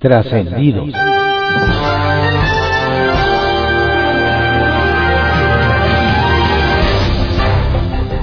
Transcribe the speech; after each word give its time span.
Trascendidos. 0.00 0.88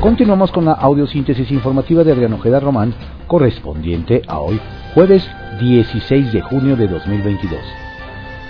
Continuamos 0.01 0.51
con 0.51 0.65
la 0.65 0.71
audiosíntesis 0.71 1.51
informativa 1.51 2.03
de 2.03 2.13
Adriano 2.13 2.37
Ojeda 2.37 2.59
Román, 2.59 2.95
correspondiente 3.27 4.23
a 4.27 4.39
hoy, 4.39 4.59
jueves 4.95 5.29
16 5.59 6.33
de 6.33 6.41
junio 6.41 6.75
de 6.75 6.87
2022. 6.87 7.60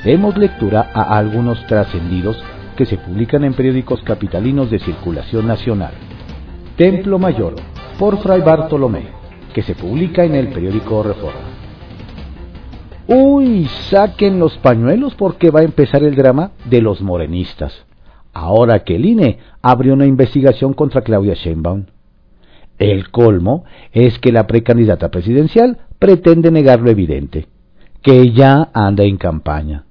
Demos 0.06 0.38
lectura 0.38 0.90
a 0.94 1.18
algunos 1.18 1.68
trascendidos 1.68 2.42
que 2.78 2.86
se 2.86 2.98
publican 2.98 3.44
en 3.44 3.54
periódicos 3.54 4.02
capitalinos 4.04 4.72
de 4.72 4.80
circulación 4.80 5.48
nacional. 5.48 5.92
Templo 6.78 7.20
Mayor, 7.20 7.56
por 8.00 8.20
Fray 8.20 8.40
Bartolomé, 8.40 9.08
que 9.54 9.64
se 9.64 9.76
publica 9.76 10.24
en 10.24 10.36
el 10.36 10.48
periódico 10.48 11.04
Reforma. 11.04 11.57
Uy, 13.08 13.66
saquen 13.90 14.38
los 14.38 14.58
pañuelos 14.58 15.16
porque 15.16 15.50
va 15.50 15.62
a 15.62 15.64
empezar 15.64 16.04
el 16.04 16.16
drama 16.16 16.52
de 16.66 16.82
los 16.82 17.02
morenistas. 17.02 17.86
Ahora 18.34 18.84
que 18.84 18.98
el 18.98 19.06
INE 19.06 19.40
abrió 19.62 19.94
una 19.94 20.06
investigación 20.06 20.74
contra 20.74 21.02
Claudia 21.02 21.34
Sheinbaum. 21.34 21.86
El 22.78 23.10
colmo 23.10 23.64
es 23.94 24.20
que 24.20 24.34
la 24.34 24.46
precandidata 24.46 25.10
presidencial 25.10 25.78
pretende 26.00 26.52
negar 26.52 26.82
lo 26.82 26.92
evidente, 26.92 27.48
que 28.02 28.32
ya 28.32 28.70
anda 28.74 29.06
en 29.06 29.18
campaña. 29.18 29.86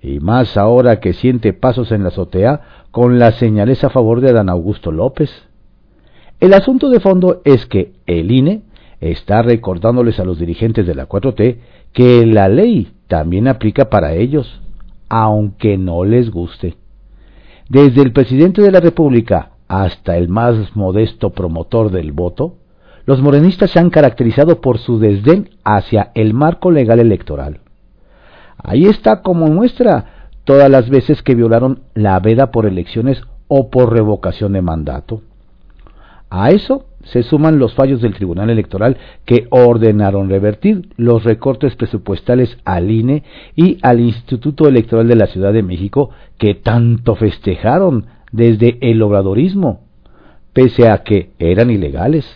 Y 0.00 0.18
más 0.18 0.56
ahora 0.56 1.00
que 1.00 1.12
siente 1.12 1.52
pasos 1.52 1.92
en 1.92 2.02
la 2.02 2.08
azotea 2.08 2.86
con 2.90 3.18
las 3.18 3.34
señales 3.34 3.84
a 3.84 3.90
favor 3.90 4.22
de 4.22 4.30
Adán 4.30 4.48
Augusto 4.48 4.90
López. 4.90 5.30
El 6.40 6.54
asunto 6.54 6.88
de 6.88 7.00
fondo 7.00 7.42
es 7.44 7.66
que 7.66 7.92
el 8.06 8.30
INE 8.30 8.62
está 9.00 9.42
recordándoles 9.42 10.18
a 10.20 10.24
los 10.24 10.38
dirigentes 10.38 10.86
de 10.86 10.94
la 10.94 11.08
4T 11.08 11.58
que 11.92 12.26
la 12.26 12.48
ley 12.48 12.92
también 13.06 13.48
aplica 13.48 13.88
para 13.90 14.14
ellos, 14.14 14.60
aunque 15.08 15.78
no 15.78 16.04
les 16.04 16.30
guste. 16.30 16.76
Desde 17.68 18.02
el 18.02 18.12
presidente 18.12 18.62
de 18.62 18.70
la 18.70 18.80
República 18.80 19.50
hasta 19.68 20.16
el 20.16 20.28
más 20.28 20.74
modesto 20.74 21.30
promotor 21.30 21.90
del 21.90 22.12
voto, 22.12 22.56
los 23.04 23.22
morenistas 23.22 23.70
se 23.70 23.78
han 23.78 23.90
caracterizado 23.90 24.60
por 24.60 24.78
su 24.78 24.98
desdén 24.98 25.50
hacia 25.64 26.10
el 26.14 26.34
marco 26.34 26.70
legal 26.70 27.00
electoral. 27.00 27.60
Ahí 28.62 28.86
está 28.86 29.22
como 29.22 29.46
muestra 29.46 30.30
todas 30.44 30.70
las 30.70 30.90
veces 30.90 31.22
que 31.22 31.34
violaron 31.34 31.80
la 31.94 32.18
veda 32.20 32.50
por 32.50 32.66
elecciones 32.66 33.22
o 33.48 33.70
por 33.70 33.92
revocación 33.92 34.52
de 34.52 34.62
mandato. 34.62 35.22
A 36.30 36.50
eso 36.50 36.87
se 37.12 37.22
suman 37.22 37.58
los 37.58 37.74
fallos 37.74 38.00
del 38.00 38.14
Tribunal 38.14 38.50
Electoral 38.50 38.96
que 39.24 39.46
ordenaron 39.50 40.28
revertir 40.28 40.88
los 40.96 41.24
recortes 41.24 41.74
presupuestales 41.76 42.58
al 42.64 42.90
INE 42.90 43.22
y 43.56 43.78
al 43.82 44.00
Instituto 44.00 44.68
Electoral 44.68 45.08
de 45.08 45.16
la 45.16 45.26
Ciudad 45.26 45.52
de 45.52 45.62
México 45.62 46.10
que 46.38 46.54
tanto 46.54 47.14
festejaron 47.14 48.06
desde 48.32 48.78
el 48.80 49.02
obradorismo, 49.02 49.80
pese 50.52 50.88
a 50.88 51.02
que 51.02 51.30
eran 51.38 51.70
ilegales. 51.70 52.26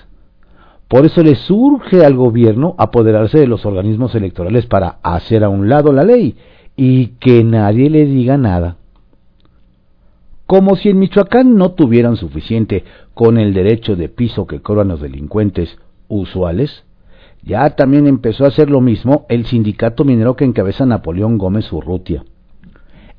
Por 0.88 1.06
eso 1.06 1.22
le 1.22 1.34
surge 1.34 2.04
al 2.04 2.14
gobierno 2.14 2.74
apoderarse 2.78 3.38
de 3.38 3.46
los 3.46 3.64
organismos 3.64 4.14
electorales 4.14 4.66
para 4.66 4.98
hacer 5.02 5.44
a 5.44 5.48
un 5.48 5.68
lado 5.68 5.92
la 5.92 6.04
ley 6.04 6.36
y 6.76 7.08
que 7.18 7.44
nadie 7.44 7.90
le 7.90 8.04
diga 8.06 8.36
nada 8.36 8.76
como 10.46 10.76
si 10.76 10.90
en 10.90 10.98
Michoacán 10.98 11.56
no 11.56 11.72
tuvieran 11.72 12.16
suficiente 12.16 12.84
con 13.14 13.38
el 13.38 13.54
derecho 13.54 13.96
de 13.96 14.08
piso 14.08 14.46
que 14.46 14.60
cobran 14.60 14.88
los 14.88 15.00
delincuentes 15.00 15.78
usuales, 16.08 16.84
ya 17.42 17.70
también 17.70 18.06
empezó 18.06 18.44
a 18.44 18.48
hacer 18.48 18.70
lo 18.70 18.80
mismo 18.80 19.26
el 19.28 19.46
sindicato 19.46 20.04
minero 20.04 20.36
que 20.36 20.44
encabeza 20.44 20.86
Napoleón 20.86 21.38
Gómez 21.38 21.72
Urrutia. 21.72 22.24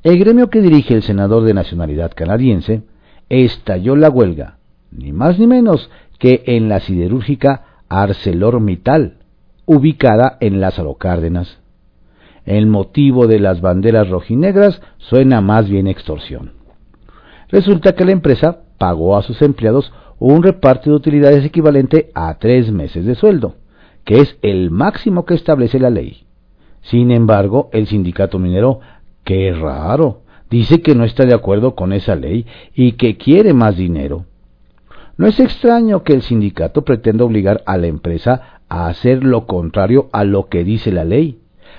El 0.02 0.18
gremio 0.18 0.50
que 0.50 0.60
dirige 0.60 0.94
el 0.94 1.02
senador 1.02 1.44
de 1.44 1.54
nacionalidad 1.54 2.12
canadiense 2.14 2.82
estalló 3.28 3.96
la 3.96 4.10
huelga, 4.10 4.58
ni 4.90 5.12
más 5.12 5.38
ni 5.38 5.46
menos 5.46 5.90
que 6.18 6.42
en 6.46 6.68
la 6.68 6.80
siderúrgica 6.80 7.64
ArcelorMittal, 7.88 9.18
ubicada 9.66 10.36
en 10.40 10.60
Lázaro 10.60 10.94
Cárdenas. 10.94 11.58
El 12.44 12.66
motivo 12.66 13.26
de 13.26 13.40
las 13.40 13.60
banderas 13.60 14.08
rojinegras 14.08 14.82
suena 14.98 15.40
más 15.40 15.68
bien 15.68 15.86
extorsión. 15.86 16.63
Resulta 17.54 17.94
que 17.94 18.04
la 18.04 18.10
empresa 18.10 18.62
pagó 18.78 19.16
a 19.16 19.22
sus 19.22 19.40
empleados 19.40 19.92
un 20.18 20.42
reparto 20.42 20.90
de 20.90 20.96
utilidades 20.96 21.44
equivalente 21.44 22.10
a 22.12 22.36
tres 22.40 22.72
meses 22.72 23.06
de 23.06 23.14
sueldo, 23.14 23.54
que 24.04 24.16
es 24.16 24.36
el 24.42 24.72
máximo 24.72 25.24
que 25.24 25.34
establece 25.34 25.78
la 25.78 25.88
ley. 25.88 26.26
Sin 26.82 27.12
embargo, 27.12 27.70
el 27.72 27.86
sindicato 27.86 28.40
minero, 28.40 28.80
qué 29.22 29.52
raro, 29.52 30.22
dice 30.50 30.82
que 30.82 30.96
no 30.96 31.04
está 31.04 31.26
de 31.26 31.34
acuerdo 31.34 31.76
con 31.76 31.92
esa 31.92 32.16
ley 32.16 32.44
y 32.74 32.94
que 32.94 33.16
quiere 33.16 33.54
más 33.54 33.76
dinero. 33.76 34.24
No 35.16 35.28
es 35.28 35.38
extraño 35.38 36.02
que 36.02 36.14
el 36.14 36.22
sindicato 36.22 36.82
pretenda 36.82 37.24
obligar 37.24 37.62
a 37.66 37.76
la 37.76 37.86
empresa 37.86 38.62
a 38.68 38.88
hacer 38.88 39.22
lo 39.22 39.46
contrario 39.46 40.08
a 40.10 40.24
lo 40.24 40.48
que 40.48 40.64
dice 40.64 40.90
la 40.90 41.04
ley, 41.04 41.38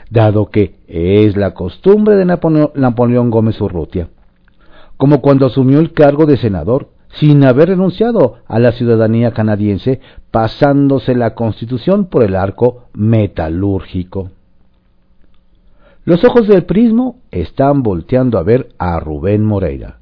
dado 0.09 0.45
que 0.45 0.75
es 0.87 1.35
la 1.35 1.53
costumbre 1.53 2.15
de 2.15 2.23
Napoleón 2.23 3.29
Gómez 3.29 3.59
Urrutia 3.59 4.07
como 4.97 5.21
cuando 5.21 5.45
asumió 5.45 5.79
el 5.79 5.93
cargo 5.93 6.25
de 6.25 6.37
senador, 6.37 6.89
sin 7.19 7.45
haber 7.45 7.69
renunciado 7.69 8.35
a 8.47 8.59
la 8.59 8.71
ciudadanía 8.73 9.31
canadiense, 9.31 9.99
pasándose 10.31 11.15
la 11.15 11.33
constitución 11.33 12.05
por 12.05 12.23
el 12.23 12.35
arco 12.35 12.85
metalúrgico. 12.93 14.31
Los 16.03 16.23
ojos 16.23 16.47
del 16.47 16.65
prismo 16.65 17.17
están 17.31 17.81
volteando 17.81 18.37
a 18.37 18.43
ver 18.43 18.69
a 18.77 18.99
Rubén 18.99 19.43
Moreira, 19.43 19.97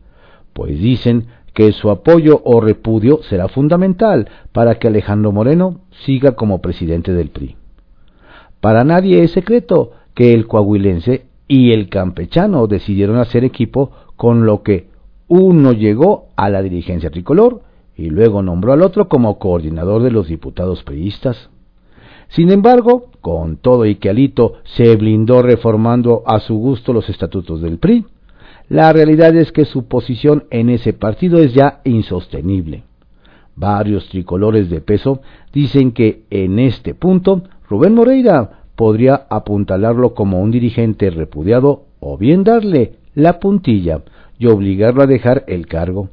pues 0.53 0.79
dicen 0.79 1.27
que 1.53 1.71
su 1.71 1.91
apoyo 1.91 2.41
o 2.43 2.59
repudio 2.59 3.21
será 3.23 3.47
fundamental 3.47 4.27
para 4.51 4.75
que 4.75 4.87
Alejandro 4.87 5.31
Moreno 5.31 5.81
siga 6.05 6.33
como 6.33 6.61
presidente 6.61 7.13
del 7.13 7.29
PRI. 7.29 7.55
Para 8.59 8.83
nadie 8.83 9.23
es 9.23 9.31
secreto 9.31 9.91
que 10.15 10.33
el 10.33 10.47
coahuilense 10.47 11.25
y 11.47 11.71
el 11.71 11.89
campechano 11.89 12.67
decidieron 12.67 13.17
hacer 13.17 13.43
equipo 13.43 13.91
con 14.23 14.45
lo 14.45 14.63
que 14.63 14.87
uno 15.27 15.73
llegó 15.73 16.29
a 16.37 16.49
la 16.49 16.61
dirigencia 16.61 17.09
tricolor 17.09 17.59
y 17.93 18.09
luego 18.09 18.41
nombró 18.41 18.71
al 18.71 18.81
otro 18.81 19.09
como 19.09 19.37
coordinador 19.37 20.01
de 20.01 20.11
los 20.11 20.29
diputados 20.29 20.81
priistas. 20.83 21.49
Sin 22.29 22.49
embargo, 22.49 23.07
con 23.19 23.57
todo 23.57 23.85
y 23.85 23.95
que 23.95 24.09
Alito 24.09 24.53
se 24.63 24.95
blindó 24.95 25.41
reformando 25.41 26.23
a 26.25 26.39
su 26.39 26.55
gusto 26.55 26.93
los 26.93 27.09
estatutos 27.09 27.61
del 27.61 27.79
PRI, 27.79 28.05
la 28.69 28.93
realidad 28.93 29.35
es 29.35 29.51
que 29.51 29.65
su 29.65 29.89
posición 29.89 30.45
en 30.51 30.69
ese 30.69 30.93
partido 30.93 31.39
es 31.39 31.53
ya 31.53 31.81
insostenible. 31.83 32.83
Varios 33.57 34.07
tricolores 34.07 34.69
de 34.69 34.79
peso 34.79 35.19
dicen 35.51 35.91
que 35.91 36.23
en 36.29 36.59
este 36.59 36.93
punto 36.93 37.43
Rubén 37.67 37.93
Moreira 37.93 38.61
podría 38.77 39.25
apuntalarlo 39.29 40.13
como 40.13 40.39
un 40.39 40.49
dirigente 40.49 41.09
repudiado 41.09 41.87
o 41.99 42.17
bien 42.17 42.45
darle 42.45 43.02
la 43.15 43.39
puntilla 43.39 44.01
y 44.37 44.47
obligarlo 44.47 45.03
a 45.03 45.07
dejar 45.07 45.43
el 45.47 45.67
cargo. 45.67 46.09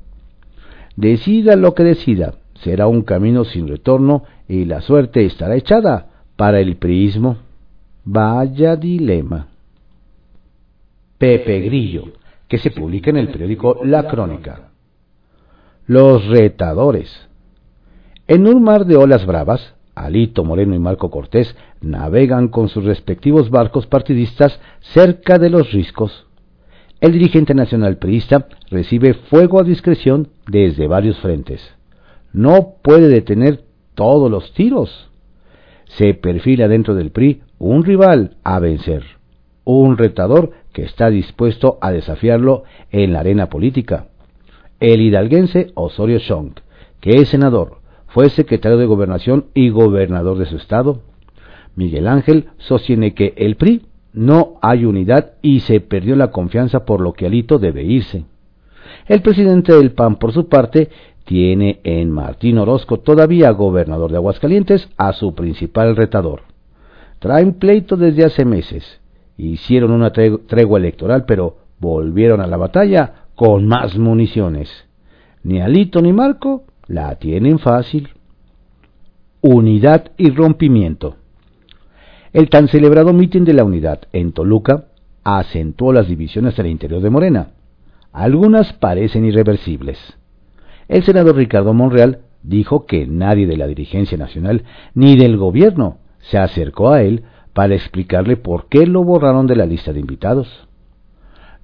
Decida 0.97 1.57
lo 1.57 1.75
que 1.75 1.85
decida, 1.85 2.35
será 2.55 2.87
un 2.87 3.03
camino 3.03 3.45
sin 3.45 3.69
retorno 3.69 4.25
y 4.49 4.65
la 4.65 4.81
suerte 4.81 5.25
estará 5.25 5.57
echada 5.57 6.09
para 6.37 6.61
el 6.61 6.77
priismo. 6.77 7.39
Vaya 8.05 8.77
dilema. 8.77 9.49
Pepe 11.19 11.61
Grillo, 11.61 12.05
que 12.49 12.59
se 12.59 12.71
publica 12.71 13.11
en 13.11 13.19
el 13.19 13.29
periódico 13.29 13.81
La 13.85 14.07
Crónica. 14.09 14.71
Los 15.87 16.27
retadores. 16.27 17.29
En 18.27 18.47
un 18.47 18.63
mar 18.63 18.87
de 18.87 18.97
olas 18.97 19.27
bravas, 19.27 19.75
Alito 19.95 20.45
Moreno 20.45 20.75
y 20.75 20.79
Marco 20.79 21.11
Cortés 21.11 21.55
navegan 21.81 22.49
con 22.49 22.69
sus 22.69 22.85
respectivos 22.85 23.51
barcos 23.51 23.87
partidistas 23.87 24.59
cerca 24.81 25.39
de 25.39 25.51
los 25.51 25.73
riscos 25.73 26.30
el 27.01 27.13
dirigente 27.13 27.55
nacional 27.55 27.97
priista 27.97 28.47
recibe 28.71 29.15
fuego 29.15 29.61
a 29.61 29.65
discreción 29.65 30.29
desde 30.47 30.87
varios 30.87 31.19
frentes. 31.21 31.75
No 32.33 32.75
puede 32.83 33.09
detener 33.09 33.65
todos 33.95 34.31
los 34.31 34.53
tiros. 34.53 35.11
Se 35.87 36.15
perfila 36.15 36.69
dentro 36.69 36.95
del 36.95 37.11
PRI 37.11 37.43
un 37.59 37.85
rival 37.85 38.37
a 38.45 38.59
vencer, 38.59 39.03
un 39.65 39.97
retador 39.97 40.53
que 40.73 40.83
está 40.83 41.11
dispuesto 41.11 41.79
a 41.81 41.91
desafiarlo 41.91 42.65
en 42.91 43.13
la 43.13 43.21
arena 43.21 43.49
política. 43.49 44.07
El 44.79 45.01
hidalguense 45.01 45.73
Osorio 45.75 46.19
Chong, 46.19 46.53
que 47.01 47.17
es 47.17 47.29
senador, 47.29 47.79
fue 48.09 48.29
secretario 48.29 48.79
de 48.79 48.87
Gobernación 48.87 49.47
y 49.55 49.71
gobernador 49.71 50.39
de 50.39 50.47
su 50.47 50.57
estado. 50.57 51.03
Miguel 51.77 52.09
Ángel 52.09 52.49
sostiene 52.59 53.15
que 53.15 53.35
el 53.37 53.57
PRI 53.57 53.83
no 54.13 54.59
hay 54.63 54.85
unidad 54.85 55.33
y 55.43 55.61
se 55.61 55.81
perdió 55.81 56.17
la 56.17 56.31
confianza 56.31 56.85
por 56.85 57.01
lo 57.01 57.13
que 57.13 57.27
Alito 57.27 57.59
debe 57.59 57.85
irse. 57.85 58.25
El 59.07 59.23
presidente 59.23 59.73
del 59.73 59.93
PAN, 59.93 60.17
por 60.17 60.33
su 60.33 60.49
parte, 60.49 60.91
tiene 61.25 61.81
en 61.85 62.11
Martín 62.11 62.59
Orozco, 62.59 62.99
todavía 63.01 63.51
gobernador 63.51 64.11
de 64.11 64.17
Aguascalientes, 64.17 64.89
a 64.97 65.13
su 65.13 65.35
principal 65.35 65.97
retador. 65.97 66.43
Traen 67.21 67.55
pleito 67.55 67.97
desde 67.97 68.25
hace 68.25 68.45
meses 68.45 69.01
hicieron 69.41 69.91
una 69.91 70.13
tregua 70.13 70.79
electoral, 70.79 71.25
pero 71.25 71.57
volvieron 71.79 72.41
a 72.41 72.47
la 72.47 72.57
batalla 72.57 73.27
con 73.35 73.67
más 73.67 73.97
municiones. 73.97 74.71
Ni 75.43 75.61
Alito 75.61 76.03
ni 76.03 76.13
Marco 76.13 76.65
la 76.87 77.15
tienen 77.17 77.59
fácil. 77.59 78.11
Unidad 79.41 80.13
y 80.19 80.31
rompimiento. 80.31 81.17
El 82.33 82.49
tan 82.49 82.69
celebrado 82.69 83.13
mitin 83.13 83.45
de 83.45 83.55
la 83.55 83.65
unidad 83.65 84.03
en 84.13 84.31
Toluca 84.31 84.85
acentuó 85.25 85.93
las 85.93 86.07
divisiones 86.07 86.57
al 86.61 86.69
interior 86.69 87.03
de 87.03 87.11
Morena. 87.11 87.49
Algunas 88.13 88.73
parecen 88.73 89.25
irreversibles. 89.25 89.99
El 90.87 91.03
senador 91.03 91.35
Ricardo 91.35 91.75
Monreal 91.75 92.21
dijo 92.45 92.87
que 92.87 93.07
nadie 93.07 93.49
de 93.49 93.57
la 93.57 93.67
dirigencia 93.67 94.17
nacional 94.17 94.63
ni 94.95 95.17
del 95.17 95.37
gobierno 95.37 95.99
se 96.21 96.39
acercó 96.39 96.91
a 96.91 97.03
él 97.03 97.25
para 97.53 97.75
explicarle 97.75 98.37
por 98.37 98.69
qué 98.69 98.87
lo 98.87 99.03
borraron 99.03 99.49
de 99.49 99.57
la 99.57 99.67
lista 99.67 99.93
de 99.93 99.99
invitados. 99.99 100.69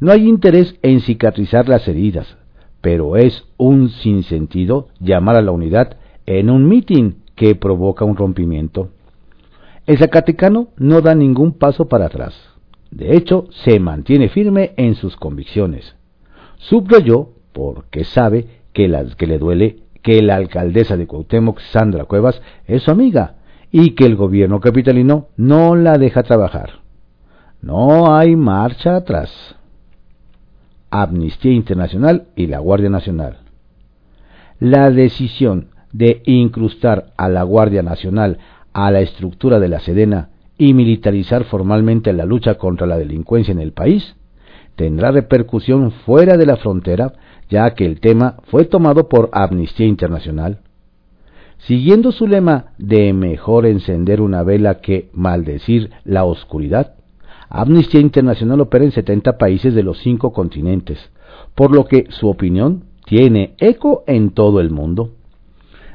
No 0.01 0.11
hay 0.11 0.29
interés 0.29 0.75
en 0.83 1.01
cicatrizar 1.01 1.69
las 1.69 1.87
heridas, 1.87 2.37
pero 2.81 3.17
es 3.17 3.45
un 3.57 3.91
sinsentido 3.91 4.89
llamar 4.99 5.37
a 5.37 5.43
la 5.43 5.53
unidad 5.53 5.97
en 6.27 6.51
un 6.51 6.69
mitin 6.69 7.23
que 7.37 7.55
provoca 7.55 8.05
un 8.05 8.17
rompimiento. 8.17 8.91
El 9.87 9.99
Zacatecano 9.99 10.69
no 10.77 11.00
da 11.00 11.15
ningún 11.15 11.53
paso 11.53 11.88
para 11.88 12.06
atrás. 12.06 12.35
De 12.91 13.17
hecho, 13.17 13.47
se 13.65 13.79
mantiene 13.79 14.29
firme 14.29 14.73
en 14.77 14.94
sus 14.97 15.17
convicciones. 15.17 15.94
Subrayó 16.56 17.31
porque 17.53 18.05
sabe 18.05 18.62
que, 18.73 18.91
que 19.17 19.27
le 19.27 19.38
duele 19.38 19.85
que 20.03 20.23
la 20.23 20.37
alcaldesa 20.37 20.97
de 20.97 21.06
Cuauhtémoc, 21.06 21.61
Sandra 21.61 22.05
Cuevas, 22.05 22.41
es 22.67 22.83
su 22.83 22.91
amiga 22.91 23.37
y 23.71 23.91
que 23.91 24.06
el 24.06 24.17
gobierno 24.17 24.61
capitalino 24.61 25.29
no 25.37 25.77
la 25.77 25.99
deja 25.99 26.23
trabajar. 26.23 26.81
No 27.62 28.15
hay 28.15 28.37
marcha 28.37 28.97
atrás. 28.97 29.56
Amnistía 30.91 31.53
Internacional 31.53 32.29
y 32.37 32.47
la 32.47 32.59
Guardia 32.59 32.91
Nacional. 32.91 33.38
La 34.59 34.91
decisión 34.91 35.69
de 35.93 36.23
incrustar 36.27 37.12
a 37.17 37.29
la 37.29 37.43
Guardia 37.43 37.83
Nacional 37.83 38.38
a 38.76 38.90
la 38.90 39.00
estructura 39.00 39.58
de 39.58 39.69
la 39.69 39.81
Sedena 39.81 40.28
y 40.58 40.75
militarizar 40.75 41.44
formalmente 41.44 42.12
la 42.12 42.26
lucha 42.26 42.56
contra 42.56 42.87
la 42.87 42.99
delincuencia 42.99 43.50
en 43.52 43.61
el 43.61 43.73
país 43.73 44.17
tendrá 44.75 45.12
repercusión 45.12 45.93
fuera 46.05 46.37
de 46.37 46.44
la 46.44 46.58
frontera, 46.58 47.14
ya 47.49 47.70
que 47.70 47.87
el 47.87 48.00
tema 48.00 48.37
fue 48.50 48.67
tomado 48.67 49.08
por 49.08 49.31
Amnistía 49.32 49.87
Internacional. 49.87 50.58
Siguiendo 51.56 52.12
su 52.12 52.26
lema 52.26 52.75
de 52.76 53.14
mejor 53.14 53.64
encender 53.64 54.20
una 54.20 54.43
vela 54.43 54.75
que 54.82 55.08
maldecir 55.14 55.90
la 56.05 56.25
oscuridad, 56.25 56.96
Amnistía 57.49 58.02
Internacional 58.02 58.61
opera 58.61 58.84
en 58.84 58.93
70 58.93 59.38
países 59.38 59.75
de 59.75 59.84
los 59.84 60.00
cinco 60.00 60.34
continentes, 60.34 60.99
por 61.55 61.75
lo 61.75 61.87
que 61.87 62.08
su 62.11 62.28
opinión 62.28 62.84
tiene 63.06 63.55
eco 63.56 64.05
en 64.06 64.32
todo 64.32 64.61
el 64.61 64.70
mundo. 64.70 65.12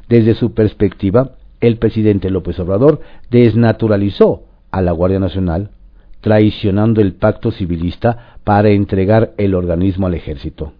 Desde 0.09 0.33
su 0.33 0.55
perspectiva, 0.55 1.35
el 1.61 1.77
presidente 1.77 2.29
López 2.29 2.59
Obrador 2.59 3.01
desnaturalizó 3.29 4.43
a 4.71 4.81
la 4.81 4.91
Guardia 4.91 5.19
Nacional, 5.19 5.69
traicionando 6.19 7.01
el 7.01 7.13
pacto 7.13 7.51
civilista 7.51 8.37
para 8.43 8.69
entregar 8.69 9.33
el 9.37 9.55
organismo 9.55 10.07
al 10.07 10.15
ejército. 10.15 10.73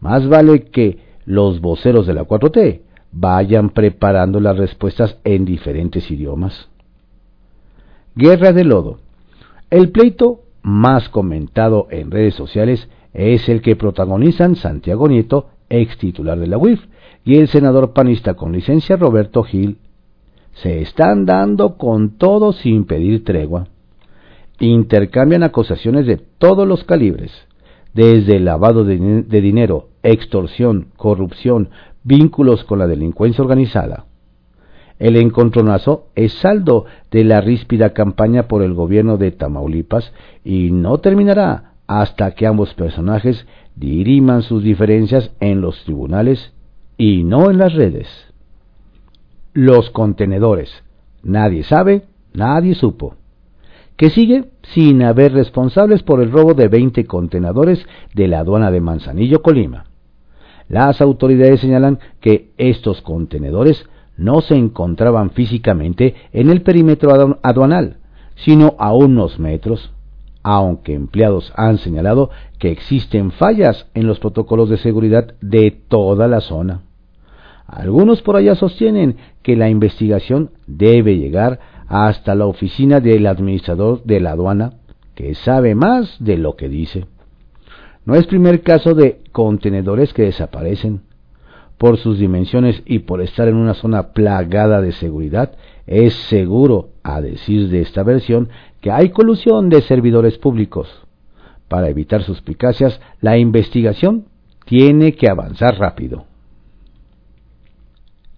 Más 0.00 0.28
vale 0.28 0.64
que 0.64 0.98
los 1.24 1.60
voceros 1.60 2.06
de 2.06 2.14
la 2.14 2.24
4T 2.24 2.82
vayan 3.12 3.70
preparando 3.70 4.40
las 4.40 4.56
respuestas 4.56 5.18
en 5.24 5.44
diferentes 5.44 6.10
idiomas. 6.10 6.68
Guerra 8.14 8.52
de 8.52 8.64
lodo. 8.64 8.98
El 9.70 9.90
pleito 9.90 10.40
más 10.62 11.08
comentado 11.08 11.86
en 11.90 12.10
redes 12.10 12.34
sociales 12.34 12.88
es 13.12 13.48
el 13.48 13.62
que 13.62 13.76
protagonizan 13.76 14.56
Santiago 14.56 15.08
Nieto, 15.08 15.48
ex 15.68 15.96
titular 15.96 16.38
de 16.38 16.46
la 16.46 16.58
UIF, 16.58 16.80
y 17.24 17.38
el 17.38 17.48
senador 17.48 17.92
panista 17.92 18.34
con 18.34 18.52
licencia 18.52 18.96
Roberto 18.96 19.42
Gil. 19.42 19.78
Se 20.62 20.80
están 20.80 21.26
dando 21.26 21.76
con 21.76 22.16
todo 22.16 22.52
sin 22.52 22.86
pedir 22.86 23.24
tregua. 23.24 23.68
Intercambian 24.58 25.42
acusaciones 25.42 26.06
de 26.06 26.16
todos 26.16 26.66
los 26.66 26.84
calibres, 26.84 27.30
desde 27.92 28.40
lavado 28.40 28.84
de, 28.84 29.22
dinero, 29.40 29.88
extorsión, 30.02 30.88
corrupción, 30.96 31.68
vínculos 32.04 32.64
con 32.64 32.78
la 32.78 32.86
delincuencia 32.86 33.42
organizada. 33.42 34.06
El 34.98 35.16
encontronazo 35.16 36.06
es 36.14 36.32
saldo 36.32 36.86
de 37.10 37.24
la 37.24 37.42
ríspida 37.42 37.92
campaña 37.92 38.48
por 38.48 38.62
el 38.62 38.72
gobierno 38.72 39.18
de 39.18 39.32
Tamaulipas 39.32 40.10
y 40.42 40.70
no 40.70 40.98
terminará 40.98 41.72
hasta 41.86 42.30
que 42.30 42.46
ambos 42.46 42.72
personajes 42.72 43.46
diriman 43.74 44.40
sus 44.40 44.62
diferencias 44.62 45.32
en 45.40 45.60
los 45.60 45.84
tribunales 45.84 46.54
y 46.96 47.24
no 47.24 47.50
en 47.50 47.58
las 47.58 47.74
redes. 47.74 48.25
Los 49.56 49.88
contenedores. 49.88 50.70
Nadie 51.22 51.62
sabe, 51.62 52.02
nadie 52.34 52.74
supo. 52.74 53.14
Que 53.96 54.10
sigue 54.10 54.50
sin 54.74 55.02
haber 55.02 55.32
responsables 55.32 56.02
por 56.02 56.20
el 56.20 56.30
robo 56.30 56.52
de 56.52 56.68
20 56.68 57.06
contenedores 57.06 57.86
de 58.12 58.28
la 58.28 58.40
aduana 58.40 58.70
de 58.70 58.82
Manzanillo, 58.82 59.40
Colima. 59.40 59.86
Las 60.68 61.00
autoridades 61.00 61.60
señalan 61.60 62.00
que 62.20 62.50
estos 62.58 63.00
contenedores 63.00 63.86
no 64.18 64.42
se 64.42 64.56
encontraban 64.56 65.30
físicamente 65.30 66.14
en 66.34 66.50
el 66.50 66.60
perímetro 66.60 67.38
aduanal, 67.42 67.96
sino 68.34 68.74
a 68.78 68.92
unos 68.92 69.38
metros, 69.38 69.90
aunque 70.42 70.92
empleados 70.92 71.50
han 71.56 71.78
señalado 71.78 72.28
que 72.58 72.70
existen 72.70 73.30
fallas 73.30 73.86
en 73.94 74.06
los 74.06 74.20
protocolos 74.20 74.68
de 74.68 74.76
seguridad 74.76 75.32
de 75.40 75.70
toda 75.70 76.28
la 76.28 76.42
zona. 76.42 76.82
Algunos 77.66 78.22
por 78.22 78.36
allá 78.36 78.54
sostienen 78.54 79.16
que 79.42 79.56
la 79.56 79.68
investigación 79.68 80.50
debe 80.66 81.16
llegar 81.16 81.58
hasta 81.88 82.34
la 82.34 82.46
oficina 82.46 83.00
del 83.00 83.26
administrador 83.26 84.02
de 84.04 84.20
la 84.20 84.32
aduana, 84.32 84.74
que 85.14 85.34
sabe 85.34 85.74
más 85.74 86.16
de 86.20 86.36
lo 86.36 86.56
que 86.56 86.68
dice. 86.68 87.06
No 88.04 88.14
es 88.14 88.26
primer 88.26 88.62
caso 88.62 88.94
de 88.94 89.20
contenedores 89.32 90.12
que 90.12 90.22
desaparecen. 90.22 91.02
Por 91.76 91.98
sus 91.98 92.18
dimensiones 92.18 92.82
y 92.86 93.00
por 93.00 93.20
estar 93.20 93.48
en 93.48 93.56
una 93.56 93.74
zona 93.74 94.12
plagada 94.12 94.80
de 94.80 94.92
seguridad, 94.92 95.52
es 95.86 96.14
seguro, 96.14 96.90
a 97.02 97.20
decir 97.20 97.68
de 97.68 97.80
esta 97.80 98.02
versión, 98.02 98.48
que 98.80 98.90
hay 98.90 99.10
colusión 99.10 99.68
de 99.68 99.82
servidores 99.82 100.38
públicos. 100.38 100.88
Para 101.68 101.88
evitar 101.88 102.22
suspicacias, 102.22 103.00
la 103.20 103.36
investigación 103.36 104.26
tiene 104.64 105.12
que 105.12 105.28
avanzar 105.28 105.76
rápido. 105.78 106.24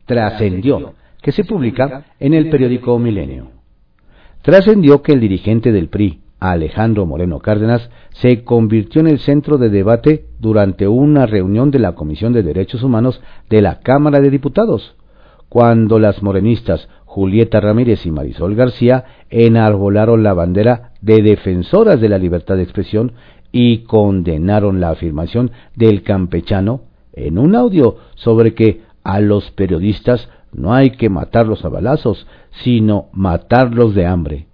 Trascendió, 0.08 0.94
que 1.20 1.32
se 1.32 1.44
publica 1.44 2.06
en 2.18 2.32
el 2.32 2.48
periódico 2.48 2.98
Milenio. 2.98 3.50
Trascendió 4.40 5.02
que 5.02 5.12
el 5.12 5.20
dirigente 5.20 5.70
del 5.70 5.88
PRI, 5.88 6.22
Alejandro 6.40 7.04
Moreno 7.04 7.40
Cárdenas, 7.40 7.90
se 8.14 8.42
convirtió 8.42 9.02
en 9.02 9.08
el 9.08 9.18
centro 9.18 9.58
de 9.58 9.68
debate 9.68 10.24
durante 10.38 10.88
una 10.88 11.26
reunión 11.26 11.70
de 11.70 11.78
la 11.78 11.94
Comisión 11.94 12.32
de 12.32 12.42
Derechos 12.42 12.82
Humanos 12.82 13.20
de 13.50 13.60
la 13.60 13.80
Cámara 13.80 14.20
de 14.20 14.30
Diputados, 14.30 14.96
cuando 15.50 15.98
las 15.98 16.22
morenistas 16.22 16.88
Julieta 17.04 17.60
Ramírez 17.60 18.06
y 18.06 18.10
Marisol 18.10 18.54
García 18.54 19.04
enarbolaron 19.28 20.22
la 20.22 20.32
bandera 20.32 20.92
de 21.02 21.20
defensoras 21.20 22.00
de 22.00 22.08
la 22.08 22.16
libertad 22.16 22.56
de 22.56 22.62
expresión 22.62 23.12
y 23.52 23.84
condenaron 23.84 24.80
la 24.80 24.88
afirmación 24.88 25.50
del 25.74 26.02
campechano 26.02 26.82
en 27.12 27.38
un 27.38 27.54
audio 27.54 27.96
sobre 28.14 28.54
que 28.54 28.87
a 29.08 29.20
los 29.20 29.50
periodistas 29.52 30.28
no 30.52 30.74
hay 30.74 30.90
que 30.90 31.08
matarlos 31.08 31.64
a 31.64 31.70
balazos, 31.70 32.26
sino 32.62 33.06
matarlos 33.12 33.94
de 33.94 34.04
hambre. 34.04 34.48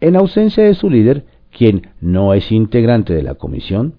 En 0.00 0.16
ausencia 0.16 0.64
de 0.64 0.74
su 0.74 0.90
líder, 0.90 1.24
quien 1.50 1.88
no 1.98 2.34
es 2.34 2.52
integrante 2.52 3.14
de 3.14 3.22
la 3.22 3.36
comisión, 3.36 3.94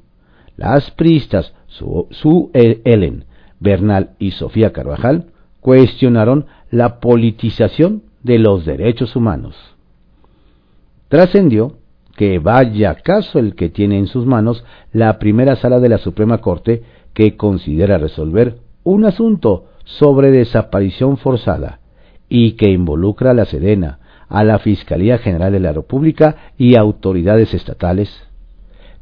las 0.55 0.91
pristas 0.91 1.55
Su, 1.65 2.51
Ellen, 2.53 3.25
Bernal 3.59 4.11
y 4.19 4.31
Sofía 4.31 4.71
Carvajal 4.71 5.31
cuestionaron 5.61 6.45
la 6.69 6.99
politización 6.99 8.03
de 8.21 8.37
los 8.37 8.65
derechos 8.65 9.15
humanos. 9.15 9.55
Trascendió 11.07 11.77
que 12.15 12.37
vaya 12.37 12.93
caso 12.97 13.39
el 13.39 13.55
que 13.55 13.69
tiene 13.69 13.97
en 13.97 14.05
sus 14.05 14.27
manos 14.27 14.63
la 14.93 15.17
primera 15.17 15.55
sala 15.55 15.79
de 15.79 15.89
la 15.89 15.97
Suprema 15.97 16.37
Corte 16.37 16.83
que 17.15 17.35
considera 17.35 17.97
resolver 17.97 18.59
un 18.83 19.05
asunto 19.05 19.70
sobre 19.83 20.31
desaparición 20.31 21.17
forzada 21.17 21.79
y 22.29 22.53
que 22.53 22.69
involucra 22.69 23.31
a 23.31 23.33
la 23.33 23.45
Sedena, 23.45 23.99
a 24.29 24.43
la 24.43 24.59
Fiscalía 24.59 25.17
General 25.17 25.51
de 25.51 25.59
la 25.59 25.73
República 25.73 26.35
y 26.57 26.75
autoridades 26.75 27.53
estatales. 27.53 28.23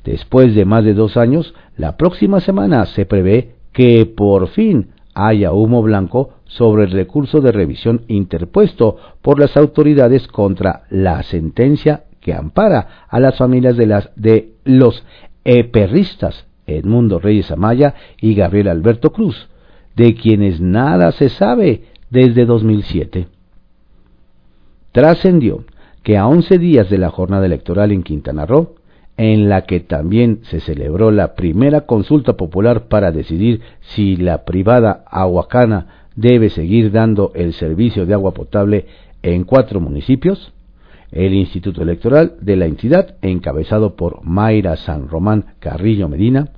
Después 0.04 0.56
de 0.56 0.66
más 0.66 0.84
de 0.84 0.94
dos 0.94 1.18
años, 1.18 1.54
la 1.78 1.98
próxima 1.98 2.40
semana 2.40 2.86
se 2.86 3.06
prevé 3.06 3.56
que 3.72 4.06
por 4.06 4.48
fin 4.48 4.90
haya 5.14 5.52
humo 5.52 5.84
blanco 5.84 6.36
sobre 6.46 6.84
el 6.86 6.92
recurso 6.92 7.42
de 7.42 7.52
revisión 7.52 8.06
interpuesto 8.08 8.98
por 9.22 9.40
las 9.40 9.56
autoridades 9.58 10.28
contra 10.28 10.84
la 10.90 11.22
sentencia 11.24 12.06
que 12.22 12.34
ampara 12.34 13.06
a 13.08 13.20
las 13.20 13.38
familias 13.38 13.78
de, 13.78 13.86
las, 13.86 14.10
de 14.16 14.54
los 14.64 15.04
eperristas 15.44 16.48
Edmundo 16.78 17.20
Reyes 17.20 17.52
Amaya 17.52 17.96
y 18.22 18.36
Gabriel 18.36 18.68
Alberto 18.68 19.12
Cruz, 19.12 19.49
de 20.00 20.16
quienes 20.16 20.62
nada 20.62 21.12
se 21.12 21.28
sabe 21.28 21.82
desde 22.10 22.46
2007. 22.46 23.28
Trascendió 24.94 25.66
que 26.04 26.18
a 26.18 26.26
11 26.26 26.58
días 26.58 26.90
de 26.90 26.98
la 26.98 27.10
jornada 27.10 27.46
electoral 27.46 27.92
en 27.92 28.04
Quintana 28.04 28.46
Roo, 28.46 28.76
en 29.18 29.50
la 29.50 29.64
que 29.64 29.82
también 29.82 30.40
se 30.44 30.62
celebró 30.62 31.12
la 31.12 31.36
primera 31.36 31.82
consulta 31.82 32.38
popular 32.38 32.88
para 32.88 33.12
decidir 33.12 33.60
si 33.82 34.16
la 34.16 34.46
privada 34.46 35.04
Aguacana 35.06 36.06
debe 36.16 36.50
seguir 36.50 36.94
dando 36.94 37.34
el 37.36 37.52
servicio 37.52 38.06
de 38.06 38.14
agua 38.14 38.34
potable 38.34 38.86
en 39.22 39.44
cuatro 39.44 39.82
municipios, 39.82 40.54
el 41.12 41.34
Instituto 41.34 41.82
Electoral 41.82 42.36
de 42.40 42.56
la 42.56 42.68
entidad, 42.68 43.18
encabezado 43.22 43.98
por 43.98 44.24
Mayra 44.24 44.78
San 44.78 45.10
Román 45.10 45.56
Carrillo 45.60 46.08
Medina, 46.08 46.54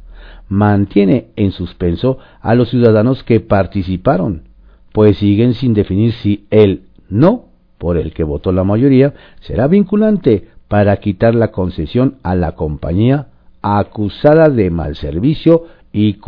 mantiene 0.51 1.27
en 1.37 1.53
suspenso 1.53 2.17
a 2.41 2.55
los 2.55 2.69
ciudadanos 2.69 3.23
que 3.23 3.39
participaron, 3.39 4.49
pues 4.91 5.17
siguen 5.17 5.53
sin 5.53 5.73
definir 5.73 6.11
si 6.11 6.45
el 6.49 6.83
no 7.09 7.45
por 7.77 7.95
el 7.95 8.13
que 8.13 8.25
votó 8.25 8.51
la 8.51 8.65
mayoría 8.65 9.13
será 9.39 9.67
vinculante 9.67 10.49
para 10.67 10.97
quitar 10.97 11.35
la 11.35 11.51
concesión 11.51 12.17
a 12.21 12.35
la 12.35 12.51
compañía 12.55 13.29
acusada 13.61 14.49
de 14.49 14.69
mal 14.69 14.97
servicio 14.97 15.67
y, 15.93 16.19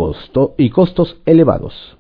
y 0.58 0.70
costos 0.70 1.18
elevados. 1.26 1.98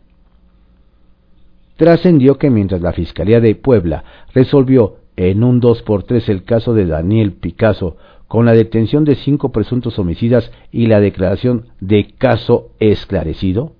Trascendió 1.75 2.38
que 2.38 2.50
mientras 2.50 2.82
la 2.82 2.94
Fiscalía 2.94 3.42
de 3.42 3.56
Puebla 3.56 4.06
resolvió 4.34 4.96
en 5.15 5.43
un 5.43 5.60
2 5.60 5.84
por 5.84 6.03
3 6.03 6.29
el 6.29 6.43
caso 6.43 6.74
de 6.74 6.86
Daniel 6.86 7.34
Picasso 7.34 7.98
con 8.27 8.46
la 8.46 8.53
detención 8.53 9.03
de 9.03 9.15
cinco 9.15 9.51
presuntos 9.51 10.00
homicidas 10.00 10.51
y 10.72 10.88
la 10.88 11.00
declaración 11.00 11.67
de 11.79 12.13
caso 12.17 12.72
esclarecido, 12.79 13.74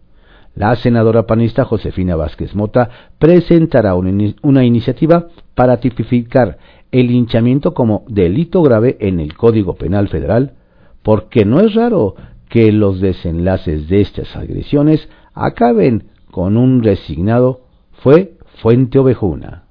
la 0.56 0.76
senadora 0.76 1.26
panista 1.26 1.66
Josefina 1.66 2.16
Vázquez 2.16 2.54
Mota 2.54 2.90
presentará 3.18 3.96
una 3.96 4.64
iniciativa 4.64 5.28
para 5.56 5.78
tipificar 5.78 6.60
el 6.92 7.10
hinchamiento 7.10 7.74
como 7.74 8.06
delito 8.08 8.62
grave 8.62 8.98
en 9.00 9.20
el 9.20 9.36
Código 9.36 9.74
Penal 9.74 10.10
Federal, 10.10 10.54
porque 11.02 11.44
no 11.46 11.60
es 11.60 11.74
raro 11.74 12.14
que 12.50 12.72
los 12.72 13.02
desenlaces 13.02 13.90
de 13.90 14.02
estas 14.02 14.36
agresiones 14.36 15.10
acaben 15.34 16.12
con 16.30 16.56
un 16.56 16.84
resignado 16.84 17.62
fue 18.04 18.36
Fuente 18.62 19.00
Ovejuna. 19.00 19.63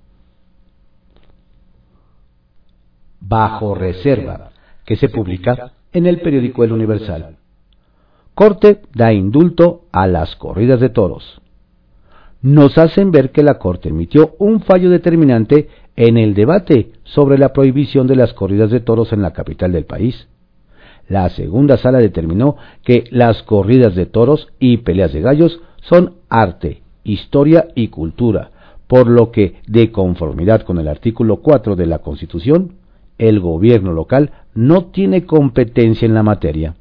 Bajo 3.32 3.74
reserva, 3.74 4.50
que 4.84 4.96
se 4.96 5.08
publica 5.08 5.72
en 5.90 6.04
el 6.04 6.20
periódico 6.20 6.64
El 6.64 6.72
Universal. 6.72 7.38
Corte 8.34 8.82
da 8.94 9.10
indulto 9.10 9.86
a 9.90 10.06
las 10.06 10.36
corridas 10.36 10.80
de 10.80 10.90
toros. 10.90 11.40
Nos 12.42 12.76
hacen 12.76 13.10
ver 13.10 13.30
que 13.30 13.42
la 13.42 13.58
Corte 13.58 13.88
emitió 13.88 14.34
un 14.38 14.60
fallo 14.60 14.90
determinante 14.90 15.70
en 15.96 16.18
el 16.18 16.34
debate 16.34 16.92
sobre 17.04 17.38
la 17.38 17.54
prohibición 17.54 18.06
de 18.06 18.16
las 18.16 18.34
corridas 18.34 18.70
de 18.70 18.80
toros 18.80 19.14
en 19.14 19.22
la 19.22 19.32
capital 19.32 19.72
del 19.72 19.86
país. 19.86 20.28
La 21.08 21.30
segunda 21.30 21.78
sala 21.78 22.00
determinó 22.00 22.56
que 22.84 23.04
las 23.12 23.42
corridas 23.44 23.94
de 23.94 24.04
toros 24.04 24.48
y 24.58 24.76
peleas 24.78 25.14
de 25.14 25.22
gallos 25.22 25.58
son 25.80 26.16
arte, 26.28 26.82
historia 27.02 27.68
y 27.74 27.88
cultura, 27.88 28.50
por 28.86 29.06
lo 29.06 29.30
que, 29.30 29.54
de 29.66 29.90
conformidad 29.90 30.64
con 30.64 30.78
el 30.78 30.88
artículo 30.88 31.38
4 31.38 31.76
de 31.76 31.86
la 31.86 32.00
Constitución, 32.00 32.81
el 33.18 33.40
gobierno 33.40 33.92
local 33.92 34.30
no 34.54 34.86
tiene 34.86 35.24
competencia 35.24 36.06
en 36.06 36.14
la 36.14 36.22
materia. 36.22 36.74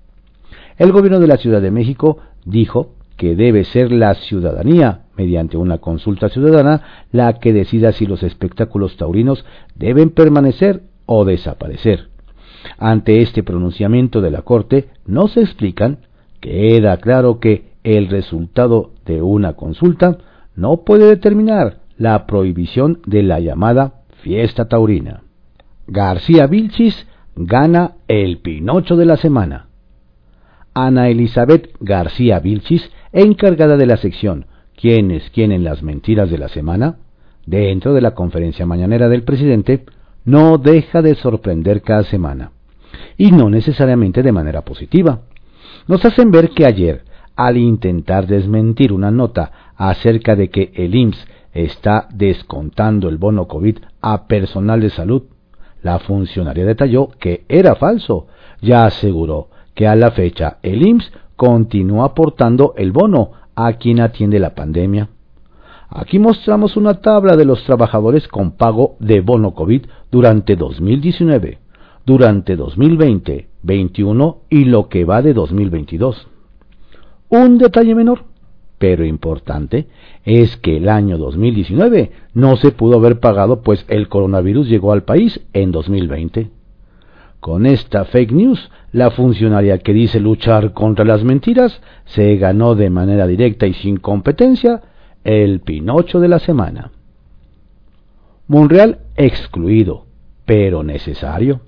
El 0.77 0.91
gobierno 0.91 1.19
de 1.19 1.27
la 1.27 1.37
Ciudad 1.37 1.61
de 1.61 1.71
México 1.71 2.17
dijo 2.45 2.93
que 3.17 3.35
debe 3.35 3.63
ser 3.65 3.91
la 3.91 4.15
ciudadanía, 4.15 5.01
mediante 5.15 5.55
una 5.55 5.77
consulta 5.77 6.29
ciudadana, 6.29 7.05
la 7.11 7.33
que 7.39 7.53
decida 7.53 7.91
si 7.91 8.07
los 8.07 8.23
espectáculos 8.23 8.97
taurinos 8.97 9.45
deben 9.75 10.09
permanecer 10.09 10.81
o 11.05 11.23
desaparecer. 11.23 12.09
Ante 12.77 13.21
este 13.21 13.43
pronunciamiento 13.43 14.21
de 14.21 14.31
la 14.31 14.41
Corte, 14.41 14.89
no 15.05 15.27
se 15.27 15.41
explican, 15.41 15.99
queda 16.39 16.97
claro 16.97 17.39
que 17.39 17.71
el 17.83 18.09
resultado 18.09 18.91
de 19.05 19.21
una 19.21 19.53
consulta 19.53 20.17
no 20.55 20.77
puede 20.77 21.05
determinar 21.05 21.77
la 21.97 22.25
prohibición 22.25 23.01
de 23.05 23.23
la 23.23 23.39
llamada 23.39 24.01
fiesta 24.23 24.67
taurina. 24.67 25.21
García 25.93 26.47
Vilchis 26.47 27.05
gana 27.35 27.95
el 28.07 28.37
Pinocho 28.37 28.95
de 28.95 29.05
la 29.05 29.17
semana. 29.17 29.67
Ana 30.73 31.09
Elizabeth 31.09 31.69
García 31.81 32.39
Vilchis 32.39 32.89
encargada 33.11 33.75
de 33.75 33.85
la 33.85 33.97
sección 33.97 34.45
¿Quiénes 34.73 35.29
quieren 35.31 35.65
las 35.65 35.83
mentiras 35.83 36.31
de 36.31 36.37
la 36.37 36.47
semana? 36.47 36.95
dentro 37.45 37.93
de 37.93 37.99
la 37.99 38.11
conferencia 38.11 38.65
mañanera 38.65 39.09
del 39.09 39.23
presidente, 39.23 39.83
no 40.23 40.57
deja 40.57 41.01
de 41.01 41.15
sorprender 41.15 41.81
cada 41.81 42.03
semana, 42.03 42.51
y 43.17 43.31
no 43.31 43.49
necesariamente 43.49 44.23
de 44.23 44.31
manera 44.31 44.61
positiva. 44.61 45.23
Nos 45.87 46.05
hacen 46.05 46.31
ver 46.31 46.51
que 46.51 46.65
ayer, 46.65 47.03
al 47.35 47.57
intentar 47.57 48.27
desmentir 48.27 48.93
una 48.93 49.11
nota 49.11 49.73
acerca 49.75 50.37
de 50.37 50.49
que 50.49 50.71
el 50.73 50.95
IMSS 50.95 51.27
está 51.51 52.07
descontando 52.13 53.09
el 53.09 53.17
bono 53.17 53.47
COVID 53.47 53.79
a 53.99 54.27
personal 54.27 54.79
de 54.79 54.91
salud, 54.91 55.23
la 55.83 55.99
funcionaria 55.99 56.65
detalló 56.65 57.09
que 57.19 57.45
era 57.47 57.75
falso. 57.75 58.27
Ya 58.61 58.85
aseguró 58.85 59.49
que 59.73 59.87
a 59.87 59.95
la 59.95 60.11
fecha 60.11 60.57
el 60.61 60.85
IMSS 60.85 61.11
continúa 61.35 62.05
aportando 62.05 62.73
el 62.77 62.91
bono 62.91 63.31
a 63.55 63.73
quien 63.73 63.99
atiende 63.99 64.39
la 64.39 64.53
pandemia. 64.53 65.09
Aquí 65.89 66.19
mostramos 66.19 66.77
una 66.77 67.01
tabla 67.01 67.35
de 67.35 67.45
los 67.45 67.63
trabajadores 67.65 68.27
con 68.27 68.51
pago 68.51 68.95
de 68.99 69.19
bono 69.19 69.53
COVID 69.53 69.85
durante 70.09 70.55
2019, 70.55 71.59
durante 72.05 72.55
2020, 72.55 73.49
21 73.63 74.37
y 74.49 74.65
lo 74.65 74.87
que 74.87 75.03
va 75.03 75.21
de 75.21 75.33
2022. 75.33 76.27
Un 77.29 77.57
detalle 77.57 77.93
menor, 77.93 78.23
pero 78.81 79.05
importante, 79.05 79.85
es 80.25 80.57
que 80.57 80.77
el 80.77 80.89
año 80.89 81.19
2019 81.19 82.11
no 82.33 82.55
se 82.55 82.71
pudo 82.71 82.97
haber 82.97 83.19
pagado 83.19 83.61
pues 83.61 83.85
el 83.89 84.07
coronavirus 84.07 84.67
llegó 84.67 84.91
al 84.91 85.03
país 85.03 85.39
en 85.53 85.71
2020. 85.71 86.49
Con 87.39 87.67
esta 87.67 88.05
fake 88.05 88.31
news, 88.31 88.71
la 88.91 89.11
funcionaria 89.11 89.77
que 89.77 89.93
dice 89.93 90.19
luchar 90.19 90.73
contra 90.73 91.05
las 91.05 91.23
mentiras 91.23 91.79
se 92.05 92.35
ganó 92.37 92.73
de 92.73 92.89
manera 92.89 93.27
directa 93.27 93.67
y 93.67 93.75
sin 93.75 93.97
competencia 93.97 94.81
el 95.23 95.59
Pinocho 95.59 96.19
de 96.19 96.29
la 96.29 96.39
semana. 96.39 96.89
Monreal 98.47 98.97
excluido, 99.15 100.07
pero 100.45 100.81
necesario. 100.81 101.61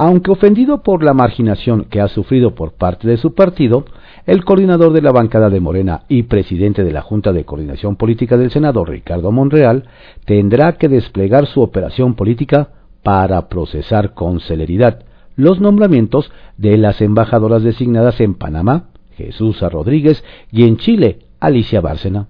Aunque 0.00 0.30
ofendido 0.30 0.84
por 0.84 1.02
la 1.02 1.12
marginación 1.12 1.86
que 1.86 2.00
ha 2.00 2.06
sufrido 2.06 2.54
por 2.54 2.74
parte 2.74 3.08
de 3.08 3.16
su 3.16 3.34
partido, 3.34 3.84
el 4.26 4.44
coordinador 4.44 4.92
de 4.92 5.02
la 5.02 5.10
bancada 5.10 5.50
de 5.50 5.58
Morena 5.58 6.02
y 6.08 6.22
presidente 6.22 6.84
de 6.84 6.92
la 6.92 7.02
Junta 7.02 7.32
de 7.32 7.44
Coordinación 7.44 7.96
Política 7.96 8.36
del 8.36 8.52
Senado, 8.52 8.84
Ricardo 8.84 9.32
Monreal, 9.32 9.88
tendrá 10.24 10.74
que 10.74 10.88
desplegar 10.88 11.46
su 11.46 11.62
operación 11.62 12.14
política 12.14 12.68
para 13.02 13.48
procesar 13.48 14.14
con 14.14 14.38
celeridad 14.38 15.02
los 15.34 15.60
nombramientos 15.60 16.30
de 16.56 16.78
las 16.78 17.00
embajadoras 17.00 17.64
designadas 17.64 18.20
en 18.20 18.34
Panamá, 18.34 18.90
Jesús 19.16 19.60
Rodríguez, 19.62 20.22
y 20.52 20.62
en 20.62 20.76
Chile, 20.76 21.18
Alicia 21.40 21.80
Bárcena. 21.80 22.28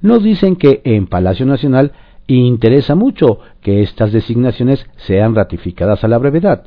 Nos 0.00 0.22
dicen 0.22 0.56
que 0.56 0.80
en 0.84 1.06
Palacio 1.06 1.44
Nacional 1.44 1.92
interesa 2.26 2.94
mucho 2.94 3.40
que 3.60 3.82
estas 3.82 4.10
designaciones 4.10 4.86
sean 4.96 5.34
ratificadas 5.34 6.02
a 6.02 6.08
la 6.08 6.16
brevedad, 6.16 6.64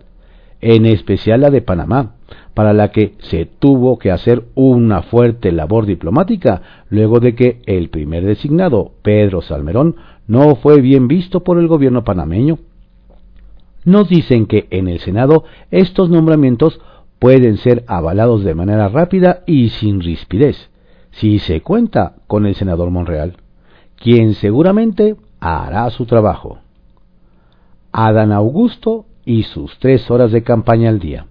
en 0.62 0.86
especial 0.86 1.42
la 1.42 1.50
de 1.50 1.62
Panamá, 1.62 2.16
para 2.54 2.74
la 2.74 2.92
que 2.92 3.16
se 3.20 3.46
tuvo 3.46 3.98
que 3.98 4.12
hacer 4.12 4.44
una 4.56 5.02
fuerte 5.02 5.52
labor 5.52 5.86
diplomática 5.86 6.62
luego 6.90 7.20
de 7.20 7.36
que 7.36 7.62
el 7.66 7.90
primer 7.90 8.26
designado, 8.26 8.92
Pedro 9.02 9.42
Salmerón, 9.42 9.96
no 10.28 10.56
fue 10.56 10.82
bien 10.82 11.08
visto 11.08 11.44
por 11.44 11.58
el 11.58 11.68
gobierno 11.68 12.04
panameño 12.04 12.60
nos 13.84 14.10
dicen 14.10 14.46
que 14.46 14.68
en 14.70 14.88
el 14.88 15.00
Senado 15.00 15.44
estos 15.72 16.10
nombramientos 16.10 16.80
pueden 17.20 17.58
ser 17.58 17.84
avalados 17.88 18.44
de 18.44 18.56
manera 18.56 18.90
rápida 18.90 19.42
y 19.46 19.70
sin 19.70 20.02
rispidez, 20.02 20.70
si 21.12 21.40
se 21.40 21.62
cuenta 21.62 22.16
con 22.28 22.46
el 22.46 22.56
senador 22.56 22.90
Monreal, 22.90 23.38
quien 23.96 24.34
seguramente 24.34 25.16
hará 25.40 25.90
su 25.90 26.06
trabajo. 26.06 26.60
Adán 27.92 28.32
Augusto 28.32 29.06
y 29.26 29.44
sus 29.44 29.78
tres 29.80 30.10
horas 30.12 30.32
de 30.32 30.44
campaña 30.44 30.90
al 30.90 31.00
día. 31.00 31.28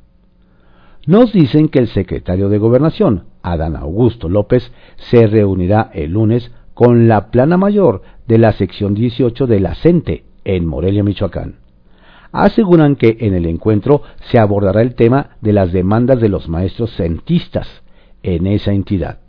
Nos 1.06 1.32
dicen 1.32 1.68
que 1.68 1.78
el 1.78 1.88
secretario 1.88 2.48
de 2.48 2.58
Gobernación, 2.58 3.24
Adán 3.42 3.76
Augusto 3.76 4.28
López, 4.28 4.72
se 4.96 5.26
reunirá 5.26 5.90
el 5.94 6.12
lunes 6.12 6.52
con 6.74 7.08
la 7.08 7.30
plana 7.30 7.56
mayor 7.56 8.02
de 8.26 8.38
la 8.38 8.52
sección 8.52 8.94
18 8.94 9.46
de 9.46 9.60
la 9.60 9.74
CENTE 9.74 10.24
en 10.44 10.66
Morelia, 10.66 11.02
Michoacán 11.02 11.60
aseguran 12.32 12.96
que 12.96 13.16
en 13.20 13.34
el 13.34 13.46
encuentro 13.46 14.02
se 14.30 14.38
abordará 14.38 14.82
el 14.82 14.94
tema 14.94 15.30
de 15.40 15.52
las 15.52 15.72
demandas 15.72 16.20
de 16.20 16.28
los 16.28 16.48
maestros 16.48 16.94
centistas 16.96 17.82
en 18.22 18.46
esa 18.46 18.72
entidad. 18.72 19.20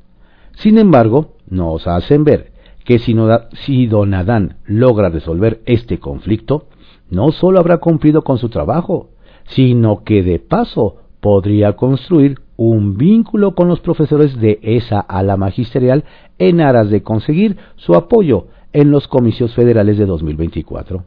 Sin 0.53 0.77
embargo, 0.77 1.35
nos 1.47 1.87
hacen 1.87 2.23
ver 2.23 2.51
que 2.85 2.99
si, 2.99 3.15
si 3.53 3.87
don 3.87 4.13
Adán 4.13 4.57
logra 4.65 5.09
resolver 5.09 5.61
este 5.65 5.99
conflicto, 5.99 6.67
no 7.11 7.31
solo 7.31 7.59
habrá 7.59 7.77
cumplido 7.77 8.23
con 8.23 8.39
su 8.39 8.49
trabajo, 8.49 9.09
sino 9.43 10.03
que 10.03 10.23
de 10.23 10.39
paso 10.39 10.95
podría 11.19 11.73
construir 11.73 12.39
un 12.55 12.97
vínculo 12.97 13.53
con 13.53 13.67
los 13.67 13.79
profesores 13.81 14.39
de 14.39 14.59
esa 14.63 14.99
ala 14.99 15.37
magisterial 15.37 16.05
en 16.39 16.61
aras 16.61 16.89
de 16.89 17.03
conseguir 17.03 17.57
su 17.75 17.95
apoyo 17.95 18.47
en 18.73 18.91
los 18.91 19.07
comicios 19.07 19.53
federales 19.53 19.97
de 19.97 20.05
2024. 20.05 21.03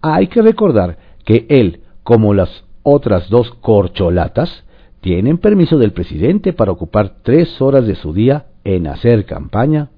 Hay 0.00 0.26
que 0.28 0.42
recordar 0.42 0.98
que 1.24 1.46
él, 1.48 1.82
como 2.02 2.34
las 2.34 2.64
otras 2.82 3.28
dos 3.28 3.50
corcholatas, 3.60 4.64
tienen 5.00 5.38
permiso 5.38 5.78
del 5.78 5.92
presidente 5.92 6.52
para 6.54 6.72
ocupar 6.72 7.16
tres 7.22 7.60
horas 7.60 7.86
de 7.86 7.94
su 7.94 8.14
día 8.14 8.46
en 8.64 8.86
hacer 8.86 9.26
campaña, 9.26 9.90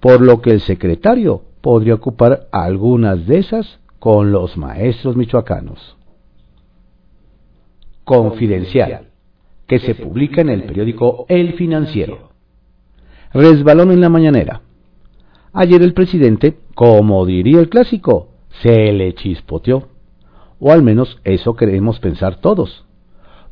por 0.00 0.20
lo 0.20 0.40
que 0.40 0.50
el 0.50 0.60
secretario 0.60 1.42
podría 1.60 1.94
ocupar 1.94 2.48
algunas 2.50 3.26
de 3.26 3.38
esas 3.38 3.78
con 3.98 4.32
los 4.32 4.56
maestros 4.56 5.16
michoacanos. 5.16 5.96
Confidencial, 8.04 9.08
que 9.66 9.78
se 9.78 9.94
publica 9.94 10.40
en 10.40 10.48
el 10.48 10.64
periódico 10.64 11.26
El 11.28 11.54
Financiero. 11.54 12.30
Resbalón 13.32 13.90
en 13.90 14.00
la 14.00 14.08
mañanera. 14.08 14.62
Ayer 15.52 15.82
el 15.82 15.92
presidente, 15.92 16.58
como 16.74 17.26
diría 17.26 17.60
el 17.60 17.68
clásico, 17.68 18.28
se 18.62 18.92
le 18.92 19.14
chispoteó. 19.14 19.88
O 20.60 20.72
al 20.72 20.82
menos 20.82 21.18
eso 21.24 21.54
queremos 21.54 22.00
pensar 22.00 22.40
todos. 22.40 22.86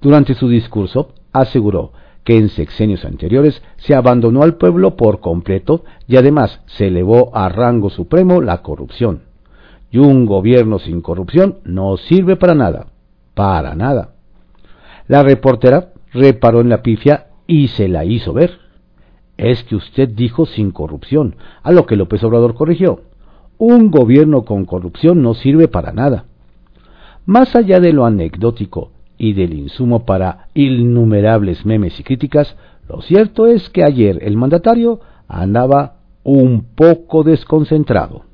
Durante 0.00 0.34
su 0.34 0.48
discurso 0.48 1.12
aseguró 1.32 1.92
que 2.24 2.36
en 2.36 2.48
sexenios 2.48 3.04
anteriores 3.04 3.62
se 3.76 3.94
abandonó 3.94 4.42
al 4.42 4.56
pueblo 4.56 4.96
por 4.96 5.20
completo 5.20 5.84
y 6.08 6.16
además 6.16 6.60
se 6.66 6.88
elevó 6.88 7.30
a 7.36 7.48
rango 7.48 7.88
supremo 7.88 8.40
la 8.40 8.62
corrupción. 8.62 9.25
Y 9.96 9.98
un 9.98 10.26
gobierno 10.26 10.78
sin 10.78 11.00
corrupción 11.00 11.60
no 11.64 11.96
sirve 11.96 12.36
para 12.36 12.54
nada, 12.54 12.88
para 13.32 13.74
nada. 13.74 14.10
La 15.08 15.22
reportera 15.22 15.94
reparó 16.12 16.60
en 16.60 16.68
la 16.68 16.82
pifia 16.82 17.28
y 17.46 17.68
se 17.68 17.88
la 17.88 18.04
hizo 18.04 18.34
ver. 18.34 18.58
Es 19.38 19.64
que 19.64 19.74
usted 19.74 20.10
dijo 20.10 20.44
sin 20.44 20.70
corrupción, 20.70 21.36
a 21.62 21.72
lo 21.72 21.86
que 21.86 21.96
López 21.96 22.22
Obrador 22.24 22.52
corrigió. 22.52 23.04
Un 23.56 23.90
gobierno 23.90 24.44
con 24.44 24.66
corrupción 24.66 25.22
no 25.22 25.32
sirve 25.32 25.66
para 25.66 25.92
nada. 25.92 26.26
Más 27.24 27.56
allá 27.56 27.80
de 27.80 27.94
lo 27.94 28.04
anecdótico 28.04 28.90
y 29.16 29.32
del 29.32 29.54
insumo 29.54 30.04
para 30.04 30.48
innumerables 30.52 31.64
memes 31.64 31.98
y 31.98 32.02
críticas, 32.02 32.54
lo 32.86 33.00
cierto 33.00 33.46
es 33.46 33.70
que 33.70 33.82
ayer 33.82 34.18
el 34.20 34.36
mandatario 34.36 35.00
andaba 35.26 36.00
un 36.22 36.66
poco 36.74 37.22
desconcentrado. 37.22 38.25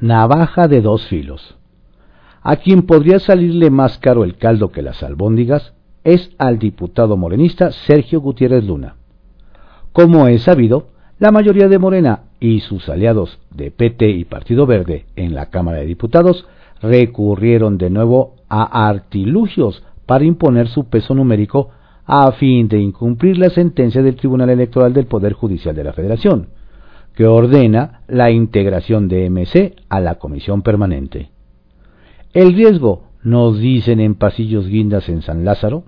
Navaja 0.00 0.68
de 0.68 0.82
dos 0.82 1.06
filos. 1.06 1.56
A 2.42 2.56
quien 2.56 2.82
podría 2.82 3.18
salirle 3.18 3.70
más 3.70 3.98
caro 3.98 4.24
el 4.24 4.36
caldo 4.36 4.70
que 4.70 4.82
las 4.82 5.02
albóndigas 5.02 5.72
es 6.04 6.30
al 6.38 6.58
diputado 6.58 7.16
morenista 7.16 7.72
Sergio 7.72 8.20
Gutiérrez 8.20 8.64
Luna. 8.64 8.96
Como 9.92 10.28
es 10.28 10.42
sabido, 10.42 10.88
la 11.18 11.32
mayoría 11.32 11.68
de 11.68 11.78
Morena 11.78 12.24
y 12.40 12.60
sus 12.60 12.90
aliados 12.90 13.38
de 13.54 13.70
PT 13.70 14.10
y 14.10 14.26
Partido 14.26 14.66
Verde 14.66 15.06
en 15.16 15.34
la 15.34 15.46
Cámara 15.46 15.78
de 15.78 15.86
Diputados 15.86 16.46
recurrieron 16.82 17.78
de 17.78 17.88
nuevo 17.88 18.34
a 18.50 18.88
artilugios 18.88 19.82
para 20.04 20.24
imponer 20.24 20.68
su 20.68 20.84
peso 20.84 21.14
numérico 21.14 21.70
a 22.04 22.30
fin 22.32 22.68
de 22.68 22.78
incumplir 22.78 23.38
la 23.38 23.48
sentencia 23.48 24.02
del 24.02 24.16
Tribunal 24.16 24.50
Electoral 24.50 24.92
del 24.92 25.06
Poder 25.06 25.32
Judicial 25.32 25.74
de 25.74 25.84
la 25.84 25.94
Federación, 25.94 26.48
que 27.16 27.26
ordena 27.26 28.02
la 28.06 28.30
integración 28.30 29.08
de 29.08 29.28
MC 29.30 29.74
a 29.88 30.00
la 30.00 30.16
Comisión 30.16 30.62
Permanente. 30.62 31.30
El 32.34 32.52
riesgo, 32.52 33.06
nos 33.24 33.58
dicen 33.58 33.98
en 33.98 34.14
pasillos 34.14 34.68
guindas 34.68 35.08
en 35.08 35.22
San 35.22 35.44
Lázaro, 35.44 35.84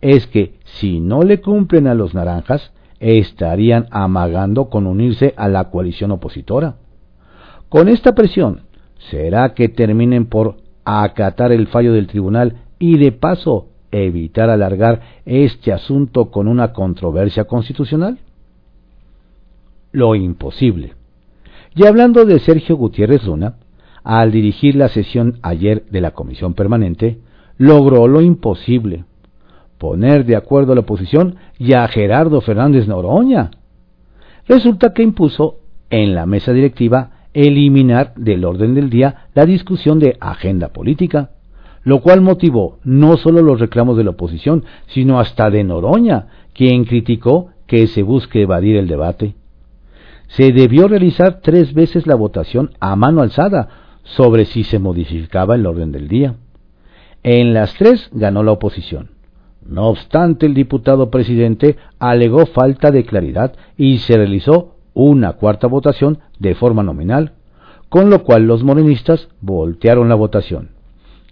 es 0.00 0.26
que 0.26 0.54
si 0.64 0.98
no 0.98 1.22
le 1.22 1.40
cumplen 1.40 1.86
a 1.86 1.94
los 1.94 2.14
naranjas, 2.14 2.72
estarían 2.98 3.86
amagando 3.90 4.70
con 4.70 4.86
unirse 4.86 5.34
a 5.36 5.48
la 5.48 5.70
coalición 5.70 6.10
opositora. 6.10 6.76
Con 7.68 7.88
esta 7.88 8.14
presión, 8.14 8.62
¿será 9.10 9.52
que 9.54 9.68
terminen 9.68 10.26
por 10.26 10.56
acatar 10.84 11.52
el 11.52 11.66
fallo 11.68 11.92
del 11.92 12.06
tribunal 12.06 12.62
y 12.78 12.96
de 12.96 13.12
paso 13.12 13.68
evitar 13.90 14.48
alargar 14.48 15.02
este 15.26 15.70
asunto 15.72 16.30
con 16.30 16.48
una 16.48 16.72
controversia 16.72 17.44
constitucional? 17.44 18.18
Lo 19.92 20.14
imposible. 20.14 20.94
Y 21.74 21.86
hablando 21.86 22.24
de 22.24 22.38
Sergio 22.40 22.76
Gutiérrez 22.76 23.24
Luna, 23.24 23.54
al 24.02 24.32
dirigir 24.32 24.74
la 24.74 24.88
sesión 24.88 25.38
ayer 25.42 25.84
de 25.90 26.00
la 26.00 26.10
Comisión 26.10 26.54
Permanente, 26.54 27.18
logró 27.56 28.08
lo 28.08 28.20
imposible, 28.20 29.04
poner 29.78 30.24
de 30.24 30.36
acuerdo 30.36 30.72
a 30.72 30.74
la 30.74 30.80
oposición 30.80 31.36
y 31.58 31.74
a 31.74 31.86
Gerardo 31.88 32.40
Fernández 32.40 32.88
Noroña. 32.88 33.50
Resulta 34.48 34.92
que 34.92 35.02
impuso 35.02 35.58
en 35.90 36.14
la 36.14 36.26
mesa 36.26 36.52
directiva 36.52 37.28
eliminar 37.32 38.14
del 38.16 38.44
orden 38.44 38.74
del 38.74 38.90
día 38.90 39.28
la 39.34 39.46
discusión 39.46 39.98
de 39.98 40.16
agenda 40.20 40.68
política 40.68 41.30
lo 41.84 42.00
cual 42.00 42.20
motivó 42.20 42.78
no 42.84 43.16
solo 43.16 43.42
los 43.42 43.60
reclamos 43.60 43.96
de 43.96 44.04
la 44.04 44.10
oposición, 44.10 44.64
sino 44.86 45.18
hasta 45.18 45.50
de 45.50 45.64
Noroña, 45.64 46.26
quien 46.54 46.84
criticó 46.84 47.48
que 47.66 47.86
se 47.86 48.02
busque 48.02 48.42
evadir 48.42 48.76
el 48.76 48.86
debate. 48.86 49.34
Se 50.36 50.52
debió 50.52 50.88
realizar 50.88 51.40
tres 51.42 51.74
veces 51.74 52.06
la 52.06 52.14
votación 52.14 52.70
a 52.80 52.96
mano 52.96 53.22
alzada 53.22 53.68
sobre 54.02 54.44
si 54.44 54.64
se 54.64 54.78
modificaba 54.78 55.54
el 55.54 55.66
orden 55.66 55.92
del 55.92 56.08
día. 56.08 56.36
En 57.22 57.54
las 57.54 57.74
tres 57.74 58.08
ganó 58.12 58.42
la 58.42 58.52
oposición. 58.52 59.10
No 59.64 59.88
obstante, 59.88 60.46
el 60.46 60.54
diputado 60.54 61.10
presidente 61.10 61.76
alegó 61.98 62.46
falta 62.46 62.90
de 62.90 63.04
claridad 63.04 63.54
y 63.76 63.98
se 63.98 64.16
realizó 64.16 64.76
una 64.94 65.34
cuarta 65.34 65.66
votación 65.66 66.18
de 66.38 66.54
forma 66.54 66.82
nominal, 66.82 67.32
con 67.88 68.10
lo 68.10 68.24
cual 68.24 68.46
los 68.46 68.64
morenistas 68.64 69.28
voltearon 69.40 70.08
la 70.08 70.16
votación 70.16 70.70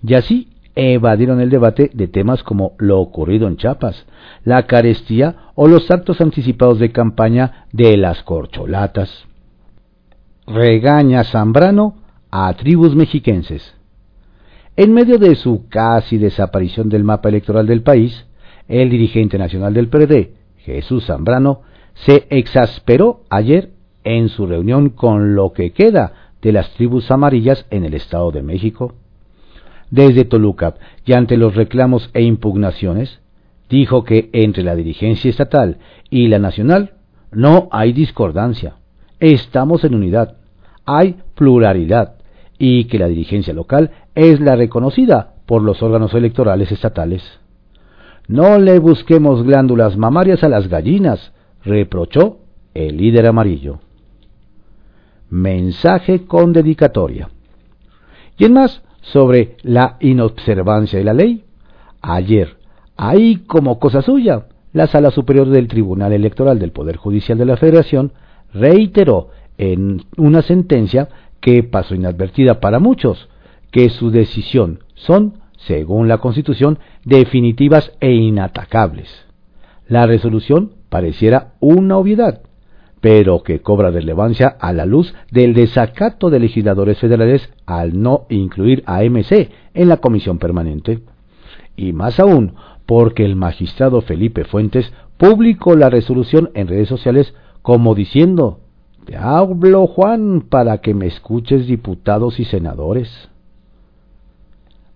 y 0.02 0.14
así 0.14 0.48
evadieron 0.74 1.40
el 1.40 1.50
debate 1.50 1.90
de 1.92 2.09
temas 2.09 2.42
como 2.42 2.72
lo 2.78 3.00
ocurrido 3.00 3.48
en 3.48 3.56
Chiapas, 3.56 4.06
la 4.44 4.66
carestía 4.66 5.50
o 5.54 5.68
los 5.68 5.90
actos 5.90 6.20
anticipados 6.20 6.78
de 6.78 6.92
campaña 6.92 7.66
de 7.72 7.96
las 7.96 8.22
corcholatas. 8.22 9.26
Regaña 10.46 11.24
Zambrano 11.24 11.96
a 12.30 12.52
tribus 12.54 12.94
mexiquenses. 12.94 13.74
En 14.76 14.92
medio 14.92 15.18
de 15.18 15.35
su 15.35 15.68
casi 15.68 16.16
desaparición 16.16 16.88
del 16.88 17.04
mapa 17.04 17.28
electoral 17.28 17.66
del 17.66 17.83
país, 17.83 18.26
el 18.68 18.88
dirigente 18.88 19.37
nacional 19.37 19.74
del 19.74 19.88
PRD, 19.88 20.35
Jesús 20.59 21.06
Zambrano, 21.06 21.62
se 21.94 22.26
exasperó 22.30 23.24
ayer 23.28 23.72
en 24.04 24.28
su 24.28 24.46
reunión 24.46 24.90
con 24.90 25.35
lo 25.35 25.52
que 25.52 25.72
queda 25.72 26.30
de 26.40 26.52
las 26.52 26.72
tribus 26.74 27.11
amarillas 27.11 27.66
en 27.70 27.85
el 27.85 27.94
Estado 27.94 28.30
de 28.30 28.42
México 28.42 28.94
desde 29.90 30.24
Toluca 30.24 30.74
y 31.05 31.12
ante 31.12 31.37
los 31.37 31.55
reclamos 31.55 32.11
e 32.14 32.22
impugnaciones, 32.22 33.20
dijo 33.68 34.05
que 34.05 34.31
entre 34.33 34.62
la 34.62 34.74
dirigencia 34.74 35.31
estatal 35.31 35.79
y 36.11 36.29
la 36.29 36.38
nacional 36.38 36.94
no 37.33 37.68
hay 37.70 37.92
discordancia, 37.92 38.76
estamos 39.20 39.85
en 39.85 39.94
unidad, 39.94 40.37
hay 40.85 41.16
pluralidad 41.35 42.14
y 42.59 42.85
que 42.85 42.98
la 42.98 43.09
dirigencia 43.09 43.55
local 43.55 43.90
es 44.14 44.40
la 44.40 44.57
reconocida 44.57 45.35
por 45.46 45.62
los 45.62 45.83
órganos 45.83 46.14
electorales 46.14 46.72
estatales. 46.72 47.22
No 48.29 48.59
le 48.59 48.79
busquemos 48.79 49.42
glándulas 49.42 49.96
mamarias 49.96 50.44
a 50.44 50.48
las 50.48 50.68
gallinas, 50.68 51.33
reprochó 51.64 52.38
el 52.74 52.96
líder 52.96 53.26
amarillo. 53.26 53.81
Mensaje 55.29 56.26
con 56.26 56.53
dedicatoria. 56.53 57.31
Y 58.37 58.44
en 58.44 58.53
más, 58.53 58.83
sobre 59.00 59.56
la 59.62 59.96
inobservancia 60.00 60.98
de 60.98 61.04
la 61.04 61.14
ley. 61.14 61.44
Ayer, 62.02 62.56
ahí 62.96 63.36
como 63.46 63.78
cosa 63.78 64.02
suya, 64.02 64.46
la 64.72 64.86
Sala 64.86 65.10
Superior 65.10 65.48
del 65.48 65.68
Tribunal 65.68 66.12
Electoral 66.12 66.58
del 66.58 66.72
Poder 66.72 66.96
Judicial 66.96 67.38
de 67.38 67.44
la 67.44 67.56
Federación 67.56 68.12
reiteró 68.52 69.28
en 69.58 70.02
una 70.16 70.42
sentencia 70.42 71.08
que 71.40 71.62
pasó 71.62 71.94
inadvertida 71.94 72.60
para 72.60 72.78
muchos, 72.78 73.28
que 73.70 73.88
su 73.88 74.10
decisión 74.10 74.80
son, 74.94 75.38
según 75.56 76.08
la 76.08 76.18
Constitución, 76.18 76.78
definitivas 77.04 77.92
e 78.00 78.12
inatacables. 78.12 79.08
La 79.88 80.06
resolución 80.06 80.72
pareciera 80.88 81.54
una 81.60 81.96
obviedad, 81.96 82.42
pero 83.00 83.42
que 83.42 83.60
cobra 83.60 83.90
relevancia 83.90 84.48
a 84.60 84.72
la 84.72 84.84
luz 84.84 85.14
del 85.30 85.54
desacato 85.54 86.30
de 86.30 86.40
legisladores 86.40 86.98
federales 86.98 87.50
al 87.66 88.00
no 88.00 88.26
incluir 88.28 88.82
a 88.86 89.02
MC 89.02 89.50
en 89.74 89.88
la 89.88 89.96
comisión 89.98 90.38
permanente. 90.38 91.00
Y 91.76 91.92
más 91.92 92.20
aún, 92.20 92.54
porque 92.84 93.24
el 93.24 93.36
magistrado 93.36 94.02
Felipe 94.02 94.44
Fuentes 94.44 94.92
publicó 95.16 95.76
la 95.76 95.88
resolución 95.88 96.50
en 96.54 96.68
redes 96.68 96.88
sociales 96.88 97.34
como 97.62 97.94
diciendo, 97.94 98.60
te 99.04 99.16
hablo 99.16 99.86
Juan 99.86 100.42
para 100.42 100.78
que 100.78 100.94
me 100.94 101.06
escuches 101.06 101.66
diputados 101.66 102.38
y 102.38 102.44
senadores. 102.44 103.28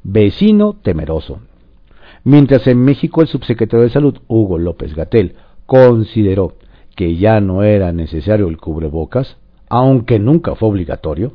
Vecino 0.03 0.75
temeroso. 0.75 1.41
Mientras 2.23 2.67
en 2.67 2.83
México 2.83 3.23
el 3.23 3.29
subsecretario 3.29 3.85
de 3.85 3.91
Salud, 3.91 4.19
Hugo 4.29 4.59
López 4.59 4.95
Gatel, 4.95 5.37
consideró 5.67 6.55
que 6.95 7.17
ya 7.17 7.41
no 7.41 7.63
era 7.63 7.93
necesario 7.93 8.49
el 8.49 8.59
cubrebocas, 8.59 9.37
aunque 9.69 10.19
nunca 10.19 10.55
fue 10.55 10.69
obligatorio, 10.69 11.33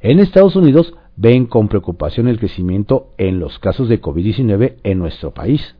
en 0.00 0.18
Estados 0.18 0.56
Unidos 0.56 0.94
ven 1.16 1.46
con 1.46 1.68
preocupación 1.68 2.28
el 2.28 2.38
crecimiento 2.38 3.08
en 3.16 3.40
los 3.40 3.58
casos 3.58 3.88
de 3.88 4.00
COVID-19 4.00 4.76
en 4.82 4.98
nuestro 4.98 5.32
país. 5.32 5.76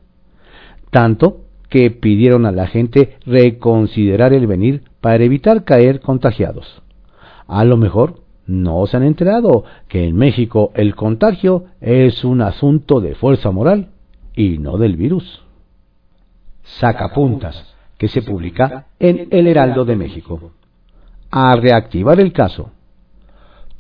Tanto 0.90 1.42
que 1.68 1.90
pidieron 1.90 2.46
a 2.46 2.52
la 2.52 2.66
gente 2.66 3.16
reconsiderar 3.26 4.32
el 4.32 4.46
venir 4.46 4.84
para 5.00 5.24
evitar 5.24 5.64
caer 5.64 6.00
contagiados. 6.00 6.82
A 7.46 7.64
lo 7.64 7.76
mejor 7.76 8.20
no 8.46 8.86
se 8.86 8.96
han 8.96 9.02
enterado 9.02 9.64
que 9.88 10.06
en 10.06 10.16
México 10.16 10.70
el 10.74 10.94
contagio 10.94 11.64
es 11.80 12.24
un 12.24 12.40
asunto 12.40 13.00
de 13.00 13.14
fuerza 13.14 13.50
moral 13.50 13.90
y 14.34 14.58
no 14.58 14.78
del 14.78 14.96
virus. 14.96 15.42
Sacapuntas 16.62 17.75
que 17.98 18.08
se 18.08 18.22
publica 18.22 18.86
en 18.98 19.28
El 19.30 19.46
Heraldo 19.46 19.84
de 19.84 19.96
México. 19.96 20.52
A 21.30 21.56
reactivar 21.56 22.20
el 22.20 22.32
caso. 22.32 22.70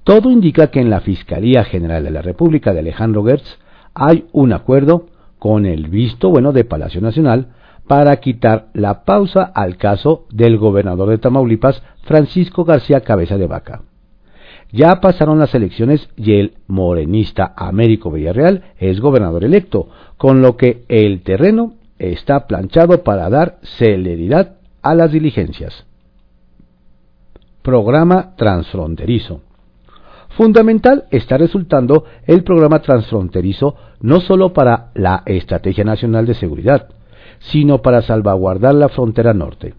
Todo 0.04 0.30
indica 0.30 0.68
que 0.68 0.80
en 0.80 0.90
la 0.90 1.00
Fiscalía 1.00 1.64
General 1.64 2.04
de 2.04 2.10
la 2.10 2.22
República 2.22 2.72
de 2.72 2.80
Alejandro 2.80 3.24
Gertz 3.24 3.58
hay 3.94 4.26
un 4.32 4.52
acuerdo 4.52 5.06
con 5.38 5.66
el 5.66 5.88
visto 5.88 6.30
bueno 6.30 6.52
de 6.52 6.64
Palacio 6.64 7.00
Nacional 7.00 7.48
para 7.86 8.16
quitar 8.16 8.68
la 8.72 9.04
pausa 9.04 9.42
al 9.42 9.76
caso 9.76 10.26
del 10.30 10.58
gobernador 10.58 11.08
de 11.10 11.18
Tamaulipas, 11.18 11.82
Francisco 12.02 12.64
García 12.64 13.00
Cabeza 13.00 13.36
de 13.36 13.46
Vaca. 13.46 13.82
Ya 14.72 15.00
pasaron 15.00 15.38
las 15.38 15.54
elecciones 15.54 16.08
y 16.16 16.34
el 16.34 16.54
morenista 16.66 17.54
Américo 17.56 18.10
Villarreal 18.10 18.64
es 18.78 19.00
gobernador 19.00 19.44
electo, 19.44 19.88
con 20.16 20.42
lo 20.42 20.56
que 20.56 20.84
el 20.88 21.22
terreno 21.22 21.74
está 21.98 22.46
planchado 22.46 23.02
para 23.02 23.28
dar 23.30 23.58
celeridad 23.62 24.56
a 24.82 24.94
las 24.94 25.12
diligencias. 25.12 25.86
Programa 27.62 28.34
transfronterizo. 28.36 29.40
Fundamental 30.36 31.04
está 31.10 31.38
resultando 31.38 32.04
el 32.26 32.44
programa 32.44 32.80
transfronterizo 32.80 33.74
no 34.00 34.20
solo 34.20 34.52
para 34.52 34.90
la 34.94 35.22
Estrategia 35.24 35.82
Nacional 35.82 36.26
de 36.26 36.34
Seguridad, 36.34 36.88
sino 37.38 37.80
para 37.82 38.02
salvaguardar 38.02 38.74
la 38.74 38.88
frontera 38.88 39.32
norte. 39.32 39.74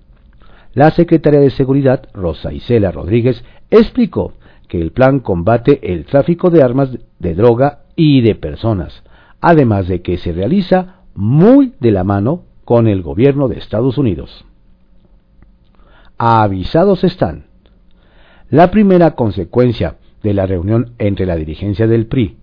La 0.73 0.91
secretaria 0.91 1.39
de 1.39 1.49
Seguridad, 1.51 2.03
Rosa 2.13 2.51
Isela 2.51 2.91
Rodríguez, 2.91 3.43
explicó 3.69 4.33
que 4.67 4.81
el 4.81 4.91
plan 4.91 5.19
combate 5.19 5.79
el 5.93 6.05
tráfico 6.05 6.49
de 6.49 6.61
armas, 6.61 6.89
de 7.19 7.35
droga 7.35 7.79
y 7.95 8.21
de 8.21 8.35
personas, 8.35 9.03
además 9.41 9.87
de 9.87 10.01
que 10.01 10.17
se 10.17 10.33
realiza 10.33 10.96
muy 11.17 11.73
de 11.79 11.91
la 11.91 12.03
mano 12.03 12.43
con 12.63 12.87
el 12.87 13.01
gobierno 13.01 13.47
de 13.47 13.57
Estados 13.57 13.97
Unidos. 13.97 14.45
Avisados 16.17 17.03
están. 17.03 17.47
La 18.51 18.69
primera 18.69 19.15
consecuencia 19.15 19.97
de 20.21 20.35
la 20.35 20.45
reunión 20.45 20.91
entre 20.99 21.25
la 21.25 21.35
dirigencia 21.35 21.87
del 21.87 22.05
PRI, 22.05 22.37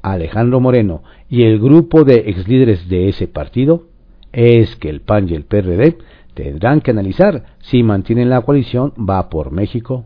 Alejandro 0.00 0.60
Moreno 0.60 1.02
y 1.28 1.42
el 1.42 1.58
grupo 1.58 2.04
de 2.04 2.30
exlíderes 2.30 2.88
de 2.88 3.08
ese 3.08 3.26
partido 3.26 3.86
es 4.32 4.76
que 4.76 4.88
el 4.90 5.00
PAN 5.00 5.28
y 5.28 5.34
el 5.34 5.44
PRD 5.44 5.98
tendrán 6.34 6.80
que 6.80 6.92
analizar 6.92 7.56
si 7.58 7.82
mantienen 7.82 8.30
la 8.30 8.42
coalición 8.42 8.92
Va 8.96 9.28
por 9.28 9.50
México. 9.50 10.04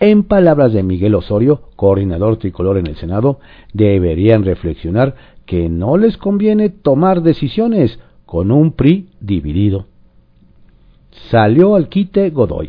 En 0.00 0.24
palabras 0.24 0.72
de 0.72 0.82
Miguel 0.82 1.14
Osorio, 1.14 1.70
coordinador 1.76 2.36
tricolor 2.36 2.78
en 2.78 2.88
el 2.88 2.96
Senado, 2.96 3.38
deberían 3.72 4.44
reflexionar 4.44 5.14
que 5.48 5.70
no 5.70 5.96
les 5.96 6.18
conviene 6.18 6.68
tomar 6.68 7.22
decisiones 7.22 7.98
con 8.26 8.52
un 8.52 8.72
PRI 8.72 9.08
dividido. 9.18 9.86
Salió 11.30 11.74
al 11.74 11.88
quite 11.88 12.28
Godoy. 12.28 12.68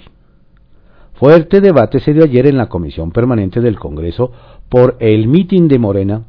Fuerte 1.15 1.59
debate 1.59 1.99
se 1.99 2.13
dio 2.13 2.23
ayer 2.23 2.47
en 2.47 2.55
la 2.55 2.69
Comisión 2.69 3.11
Permanente 3.11 3.59
del 3.59 3.77
Congreso 3.77 4.31
por 4.69 4.95
el 5.01 5.27
mitin 5.27 5.67
de 5.67 5.77
Morena 5.77 6.23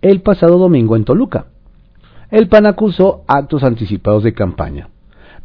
el 0.00 0.20
pasado 0.20 0.56
domingo 0.56 0.94
en 0.94 1.04
Toluca. 1.04 1.46
El 2.30 2.46
PAN 2.46 2.66
acusó 2.66 3.24
actos 3.26 3.64
anticipados 3.64 4.22
de 4.22 4.34
campaña, 4.34 4.90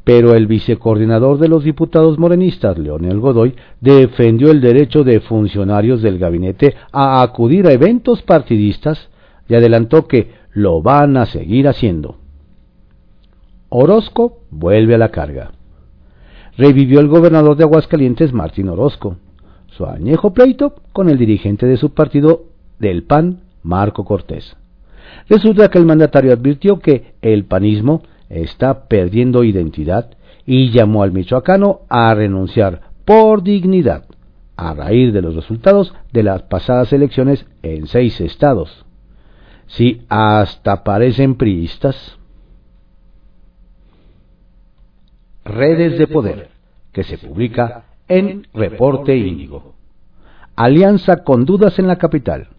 pero 0.03 0.35
el 0.35 0.45
vicecoordinador 0.45 1.39
de 1.39 1.47
los 1.47 1.63
diputados 1.63 2.19
morenistas, 2.19 2.77
Leonel 2.77 3.19
Godoy, 3.19 3.55
defendió 3.81 4.51
el 4.51 4.61
derecho 4.61 5.03
de 5.03 5.19
funcionarios 5.19 6.03
del 6.03 6.19
gabinete 6.19 6.75
a 6.91 7.23
acudir 7.23 7.65
a 7.65 7.71
eventos 7.71 8.21
partidistas 8.21 9.09
y 9.49 9.55
adelantó 9.55 10.07
que 10.07 10.42
lo 10.53 10.81
van 10.81 11.17
a 11.17 11.25
seguir 11.25 11.67
haciendo. 11.67 12.17
Orozco 13.69 14.39
vuelve 14.51 14.95
a 14.95 14.99
la 14.99 15.09
carga. 15.09 15.51
Revivió 16.57 16.99
el 16.99 17.07
gobernador 17.07 17.57
de 17.57 17.63
Aguascalientes, 17.63 18.33
Martín 18.33 18.69
Orozco, 18.69 19.17
su 19.67 19.85
añejo 19.85 20.33
pleito 20.33 20.75
con 20.91 21.09
el 21.09 21.17
dirigente 21.17 21.65
de 21.65 21.77
su 21.77 21.93
partido 21.93 22.43
del 22.77 23.03
PAN, 23.03 23.39
Marco 23.63 24.05
Cortés. 24.05 24.55
Resulta 25.27 25.69
que 25.69 25.79
el 25.79 25.85
mandatario 25.85 26.31
advirtió 26.31 26.79
que 26.79 27.15
el 27.21 27.45
panismo 27.45 28.03
está 28.29 28.87
perdiendo 28.87 29.43
identidad 29.43 30.11
y 30.45 30.69
llamó 30.71 31.03
al 31.03 31.11
michoacano 31.11 31.81
a 31.89 32.13
renunciar 32.13 32.81
por 33.05 33.43
dignidad 33.43 34.05
a 34.55 34.73
raíz 34.73 35.13
de 35.13 35.21
los 35.21 35.35
resultados 35.35 35.93
de 36.11 36.23
las 36.23 36.43
pasadas 36.43 36.93
elecciones 36.93 37.45
en 37.63 37.87
seis 37.87 38.21
estados. 38.21 38.85
Si 39.73 40.03
hasta 40.07 40.83
parecen 40.83 41.35
priistas. 41.35 41.95
Redes 45.43 45.97
de 45.97 46.07
Poder, 46.07 46.49
que 46.91 47.03
se 47.03 47.17
publica 47.17 47.85
en 48.07 48.47
Reporte 48.53 49.17
Índigo. 49.17 49.73
Alianza 50.55 51.23
con 51.23 51.45
dudas 51.45 51.79
en 51.79 51.87
la 51.87 51.97
capital. 51.97 52.49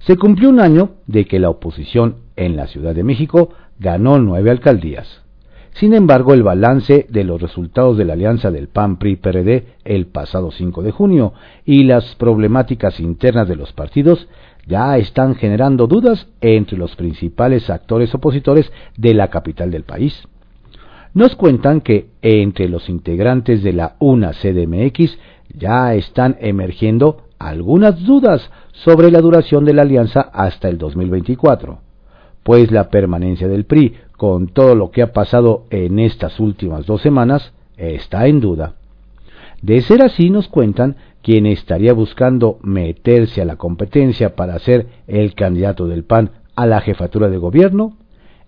Se 0.00 0.16
cumplió 0.16 0.48
un 0.48 0.60
año 0.60 0.96
de 1.06 1.24
que 1.24 1.38
la 1.38 1.50
oposición 1.50 2.16
en 2.34 2.56
la 2.56 2.66
Ciudad 2.66 2.94
de 2.94 3.04
México 3.04 3.50
ganó 3.78 4.18
nueve 4.18 4.50
alcaldías. 4.50 5.22
Sin 5.74 5.94
embargo, 5.94 6.34
el 6.34 6.42
balance 6.42 7.06
de 7.08 7.24
los 7.24 7.40
resultados 7.40 7.96
de 7.96 8.04
la 8.04 8.12
alianza 8.12 8.50
del 8.50 8.68
PAN-PRI-PRD 8.68 9.64
el 9.84 10.06
pasado 10.06 10.50
5 10.50 10.82
de 10.82 10.90
junio 10.92 11.32
y 11.64 11.84
las 11.84 12.14
problemáticas 12.16 13.00
internas 13.00 13.48
de 13.48 13.56
los 13.56 13.72
partidos 13.72 14.28
ya 14.66 14.96
están 14.96 15.34
generando 15.34 15.86
dudas 15.86 16.26
entre 16.40 16.78
los 16.78 16.96
principales 16.96 17.70
actores 17.70 18.14
opositores 18.14 18.70
de 18.96 19.14
la 19.14 19.28
capital 19.28 19.70
del 19.70 19.84
país. 19.84 20.26
Nos 21.12 21.36
cuentan 21.36 21.80
que 21.80 22.08
entre 22.22 22.68
los 22.68 22.88
integrantes 22.88 23.62
de 23.62 23.72
la 23.72 23.96
UNA 24.00 24.32
CDMX 24.32 25.16
ya 25.56 25.94
están 25.94 26.36
emergiendo 26.40 27.24
algunas 27.38 28.02
dudas 28.04 28.50
sobre 28.72 29.10
la 29.10 29.20
duración 29.20 29.64
de 29.64 29.74
la 29.74 29.82
alianza 29.82 30.20
hasta 30.20 30.68
el 30.68 30.78
2024, 30.78 31.78
pues 32.42 32.70
la 32.72 32.90
permanencia 32.90 33.46
del 33.46 33.64
PRI 33.64 33.94
con 34.16 34.48
todo 34.48 34.74
lo 34.74 34.90
que 34.90 35.02
ha 35.02 35.12
pasado 35.12 35.66
en 35.70 35.98
estas 35.98 36.40
últimas 36.40 36.86
dos 36.86 37.02
semanas 37.02 37.52
está 37.76 38.26
en 38.26 38.40
duda. 38.40 38.74
De 39.62 39.80
ser 39.82 40.02
así, 40.02 40.30
nos 40.30 40.48
cuentan 40.48 40.96
quien 41.24 41.46
estaría 41.46 41.94
buscando 41.94 42.58
meterse 42.62 43.40
a 43.40 43.46
la 43.46 43.56
competencia 43.56 44.36
para 44.36 44.58
ser 44.58 44.88
el 45.06 45.34
candidato 45.34 45.86
del 45.86 46.04
PAN 46.04 46.32
a 46.54 46.66
la 46.66 46.82
jefatura 46.82 47.30
de 47.30 47.38
gobierno 47.38 47.96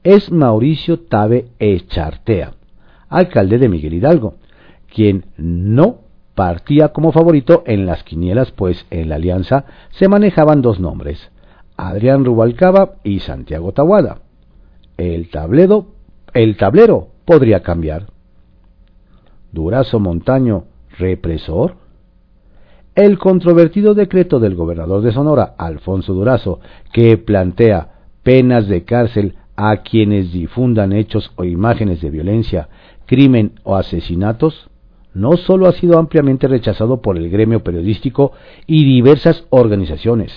es 0.05 0.31
Mauricio 0.31 1.01
Tabe 1.01 1.47
Echartea, 1.59 2.53
alcalde 3.09 3.57
de 3.57 3.71
Miguel 3.71 3.95
Hidalgo, 3.95 4.35
quien 4.95 5.25
no 5.39 6.01
partía 6.35 6.89
como 6.89 7.13
favorito 7.13 7.65
en 7.67 7.87
las 7.87 8.05
quinielas, 8.05 8.53
pues 8.53 8.85
en 8.91 9.09
la 9.09 9.15
alianza 9.15 9.65
se 9.93 10.07
manejaban 10.09 10.61
dos 10.61 10.79
nombres, 10.79 11.31
Adrián 11.79 12.27
Rubalcaba 12.27 12.97
y 13.03 13.21
Santiago 13.21 13.73
Tahuada. 13.73 14.19
El 14.99 15.31
tablero, 15.31 15.87
el 16.35 16.59
tablero 16.59 17.09
podría 17.25 17.63
cambiar. 17.63 18.09
Durazo 19.51 19.99
Montaño, 19.99 20.65
represor, 20.99 21.86
el 22.97 23.19
controvertido 23.19 23.95
decreto 23.95 24.41
del 24.41 24.55
gobernador 24.55 25.03
de 25.03 25.13
Sonora, 25.13 25.55
Alfonso 25.59 26.15
Durazo, 26.15 26.61
que 26.93 27.19
plantea 27.19 27.91
penas 28.23 28.69
de 28.69 28.85
cárcel 28.85 29.35
a 29.55 29.83
quienes 29.83 30.33
difundan 30.33 30.95
hechos 30.95 31.31
o 31.37 31.45
imágenes 31.45 32.01
de 32.01 32.11
violencia, 32.11 32.71
crimen 33.05 33.53
o 33.65 33.77
asesinatos, 33.77 34.71
no 35.13 35.37
solo 35.37 35.67
ha 35.67 35.73
sido 35.73 35.99
ampliamente 35.99 36.49
rechazado 36.49 37.03
por 37.03 37.19
el 37.19 37.29
gremio 37.29 37.63
periodístico 37.63 38.33
y 38.67 38.85
diversas 38.85 39.45
organizaciones, 39.51 40.33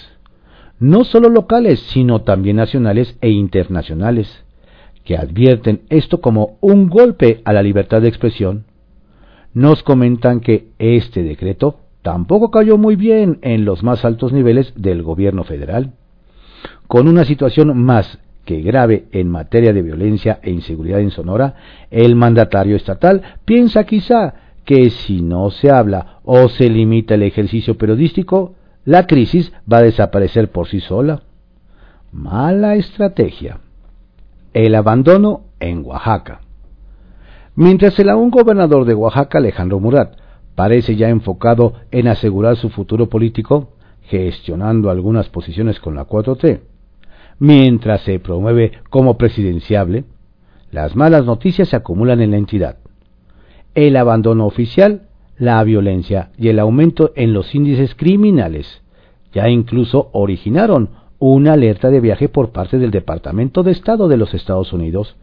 no 0.79 1.05
solo 1.05 1.29
locales, 1.29 1.79
sino 1.79 2.23
también 2.23 2.57
nacionales 2.57 3.17
e 3.21 3.29
internacionales, 3.29 4.43
que 5.05 5.17
advierten 5.17 5.81
esto 5.89 6.19
como 6.19 6.57
un 6.59 6.89
golpe 6.89 7.41
a 7.45 7.53
la 7.53 7.63
libertad 7.63 8.01
de 8.01 8.09
expresión, 8.09 8.65
nos 9.53 9.81
comentan 9.81 10.41
que 10.41 10.67
este 10.77 11.23
decreto 11.23 11.88
tampoco 12.01 12.51
cayó 12.51 12.77
muy 12.77 12.95
bien 12.95 13.39
en 13.41 13.65
los 13.65 13.83
más 13.83 14.05
altos 14.05 14.33
niveles 14.33 14.73
del 14.75 15.03
gobierno 15.03 15.43
federal. 15.43 15.93
Con 16.87 17.07
una 17.07 17.25
situación 17.25 17.77
más 17.77 18.19
que 18.45 18.61
grave 18.61 19.05
en 19.11 19.29
materia 19.29 19.73
de 19.73 19.81
violencia 19.81 20.39
e 20.41 20.51
inseguridad 20.51 21.01
en 21.01 21.11
Sonora, 21.11 21.55
el 21.91 22.15
mandatario 22.15 22.75
estatal 22.75 23.21
piensa 23.45 23.83
quizá 23.83 24.33
que 24.65 24.89
si 24.89 25.21
no 25.21 25.49
se 25.51 25.71
habla 25.71 26.19
o 26.23 26.49
se 26.49 26.69
limita 26.69 27.15
el 27.15 27.23
ejercicio 27.23 27.77
periodístico, 27.77 28.55
la 28.85 29.07
crisis 29.07 29.51
va 29.71 29.77
a 29.77 29.83
desaparecer 29.83 30.51
por 30.51 30.67
sí 30.67 30.79
sola. 30.79 31.21
Mala 32.11 32.75
estrategia. 32.75 33.59
El 34.53 34.73
abandono 34.73 35.41
en 35.59 35.85
Oaxaca. 35.85 36.41
Mientras 37.55 37.99
el 37.99 38.09
aún 38.09 38.31
gobernador 38.31 38.85
de 38.85 38.95
Oaxaca, 38.95 39.37
Alejandro 39.37 39.79
Murat, 39.79 40.15
parece 40.59 40.97
ya 40.97 41.07
enfocado 41.07 41.71
en 41.89 42.09
asegurar 42.09 42.57
su 42.57 42.69
futuro 42.69 43.07
político, 43.07 43.69
gestionando 44.09 44.89
algunas 44.89 45.29
posiciones 45.29 45.79
con 45.79 45.95
la 45.95 46.05
4T, 46.05 46.59
mientras 47.39 48.01
se 48.01 48.19
promueve 48.19 48.73
como 48.89 49.17
presidenciable, 49.17 50.03
las 50.69 50.97
malas 50.97 51.23
noticias 51.23 51.69
se 51.69 51.77
acumulan 51.77 52.19
en 52.19 52.31
la 52.31 52.37
entidad. 52.39 52.75
El 53.73 53.95
abandono 53.95 54.45
oficial, 54.45 55.03
la 55.37 55.63
violencia 55.63 56.31
y 56.37 56.49
el 56.49 56.59
aumento 56.59 57.13
en 57.15 57.31
los 57.31 57.55
índices 57.55 57.95
criminales 57.95 58.81
ya 59.31 59.47
incluso 59.47 60.09
originaron 60.11 60.89
una 61.19 61.53
alerta 61.53 61.89
de 61.89 62.01
viaje 62.01 62.27
por 62.27 62.51
parte 62.51 62.79
del 62.79 62.91
Departamento 62.91 63.63
de 63.63 63.71
Estado 63.71 64.09
de 64.09 64.17
los 64.17 64.33
Estados 64.33 64.73
Unidos, 64.73 65.15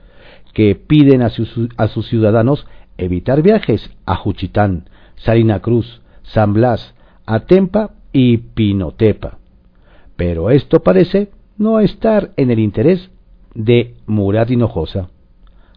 que 0.54 0.76
piden 0.76 1.20
a 1.20 1.28
sus, 1.28 2.08
ciudadanos 2.08 2.66
evitar 2.96 3.42
viajes 3.42 3.90
a 4.06 4.16
Juchitán, 4.16 4.88
Salina 5.16 5.60
Cruz, 5.60 6.00
San 6.22 6.52
Blas, 6.52 6.94
Atempa 7.26 7.90
y 8.12 8.38
Pinotepa. 8.38 9.38
Pero 10.16 10.50
esto 10.50 10.80
parece 10.80 11.30
no 11.58 11.80
estar 11.80 12.30
en 12.36 12.50
el 12.50 12.58
interés 12.58 13.10
de 13.54 13.94
Murat 14.06 14.50
Hinojosa. 14.50 15.08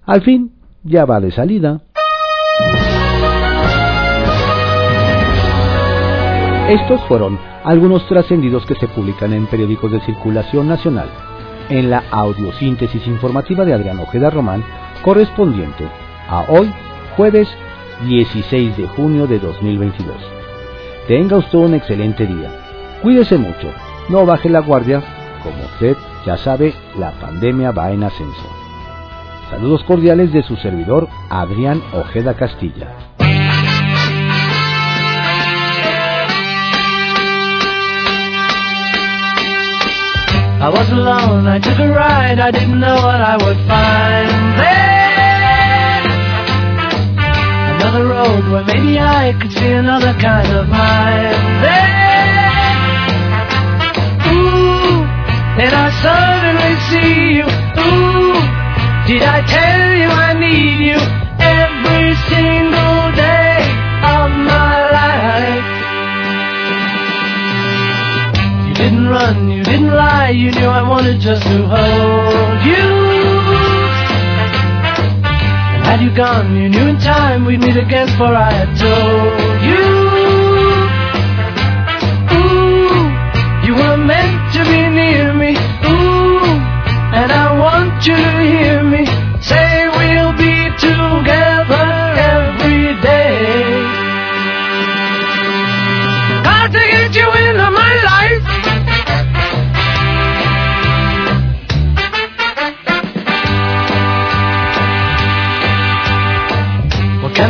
Al 0.06 0.22
fin, 0.22 0.52
ya 0.84 1.06
va 1.06 1.20
de 1.20 1.32
salida. 1.32 1.82
Estos 6.70 7.02
fueron 7.08 7.40
algunos 7.64 8.08
trascendidos 8.08 8.66
que 8.66 8.76
se 8.76 8.88
publican 8.88 9.34
en 9.34 9.48
periódicos 9.48 9.92
de 9.92 10.02
circulación 10.02 10.68
nacional, 10.68 11.10
en 11.70 11.90
la 11.90 12.04
audiosíntesis 12.12 13.06
informativa 13.08 13.66
de 13.66 13.74
Adrián 13.74 14.00
Ojeda 14.00 14.30
Román, 14.30 14.64
correspondiente 15.04 15.86
a 16.28 16.46
hoy, 16.50 16.72
jueves 17.18 17.48
16 18.06 18.78
de 18.78 18.88
junio 18.88 19.28
de 19.28 19.40
2022. 19.40 20.16
Tenga 21.08 21.38
usted 21.38 21.58
un 21.58 21.74
excelente 21.74 22.26
día. 22.26 22.50
Cuídese 23.02 23.38
mucho, 23.38 23.72
no 24.10 24.26
baje 24.26 24.50
la 24.50 24.60
guardia 24.60 25.02
como 25.44 25.64
usted 25.64 25.96
ya 26.26 26.38
sabe, 26.38 26.74
la 26.98 27.12
pandemia 27.12 27.72
va 27.72 27.92
en 27.92 28.04
ascenso. 28.04 28.50
Saludos 29.50 29.84
cordiales 29.84 30.34
de 30.34 30.44
su 30.44 30.56
servidor 30.58 31.08
Adrián 31.30 31.82
Ojeda 31.94 32.36
Castilla. 32.36 32.88
Another 47.80 48.08
road 48.08 48.52
where 48.52 48.66
maybe 48.66 49.00
I 49.00 49.34
could 49.40 49.54
see 49.54 49.72
another 49.72 50.14
kind 50.20 50.52
of 50.52 50.68
mind 50.68 51.64
there. 51.64 52.20
Then 55.58 55.74
I 55.74 55.88
suddenly 56.04 56.76
see 56.90 57.40
you. 57.40 57.48
Ooh, 57.84 58.36
did 59.08 59.24
I 59.24 59.40
tell 59.56 59.94
you 60.02 60.08
I 60.08 60.34
need 60.34 60.80
you 60.92 61.00
every 61.40 62.16
single 62.32 63.12
day 63.16 63.64
of 64.16 64.28
my 64.52 64.76
life? 65.00 65.68
You 68.68 68.74
didn't 68.74 69.08
run, 69.08 69.50
you 69.50 69.64
didn't 69.64 69.94
lie, 69.94 70.30
you 70.30 70.52
knew 70.52 70.68
I 70.68 70.82
wanted 70.82 71.20
just 71.22 71.44
to 71.44 71.68
hold 71.68 72.62
you. 72.66 72.99
Had 75.90 76.02
you 76.02 76.16
gone, 76.16 76.56
you 76.56 76.70
knew 76.70 76.88
in 76.88 77.00
time 77.00 77.46
we'd 77.46 77.60
meet 77.62 77.76
again, 77.76 78.08
for 78.16 78.26
I 78.32 78.52
had 78.52 78.78
told 78.78 79.60
you. 79.70 79.86
Ooh, 82.38 83.66
you 83.66 83.74
were 83.74 83.98
meant 83.98 84.54
to 84.54 84.62
be 84.66 84.82
near 85.00 85.34
me. 85.34 85.52
Ooh, 85.90 86.46
And 87.20 87.32
I 87.32 87.58
want 87.58 88.06
you 88.06 88.16
to 88.16 88.42
hear 88.54 88.79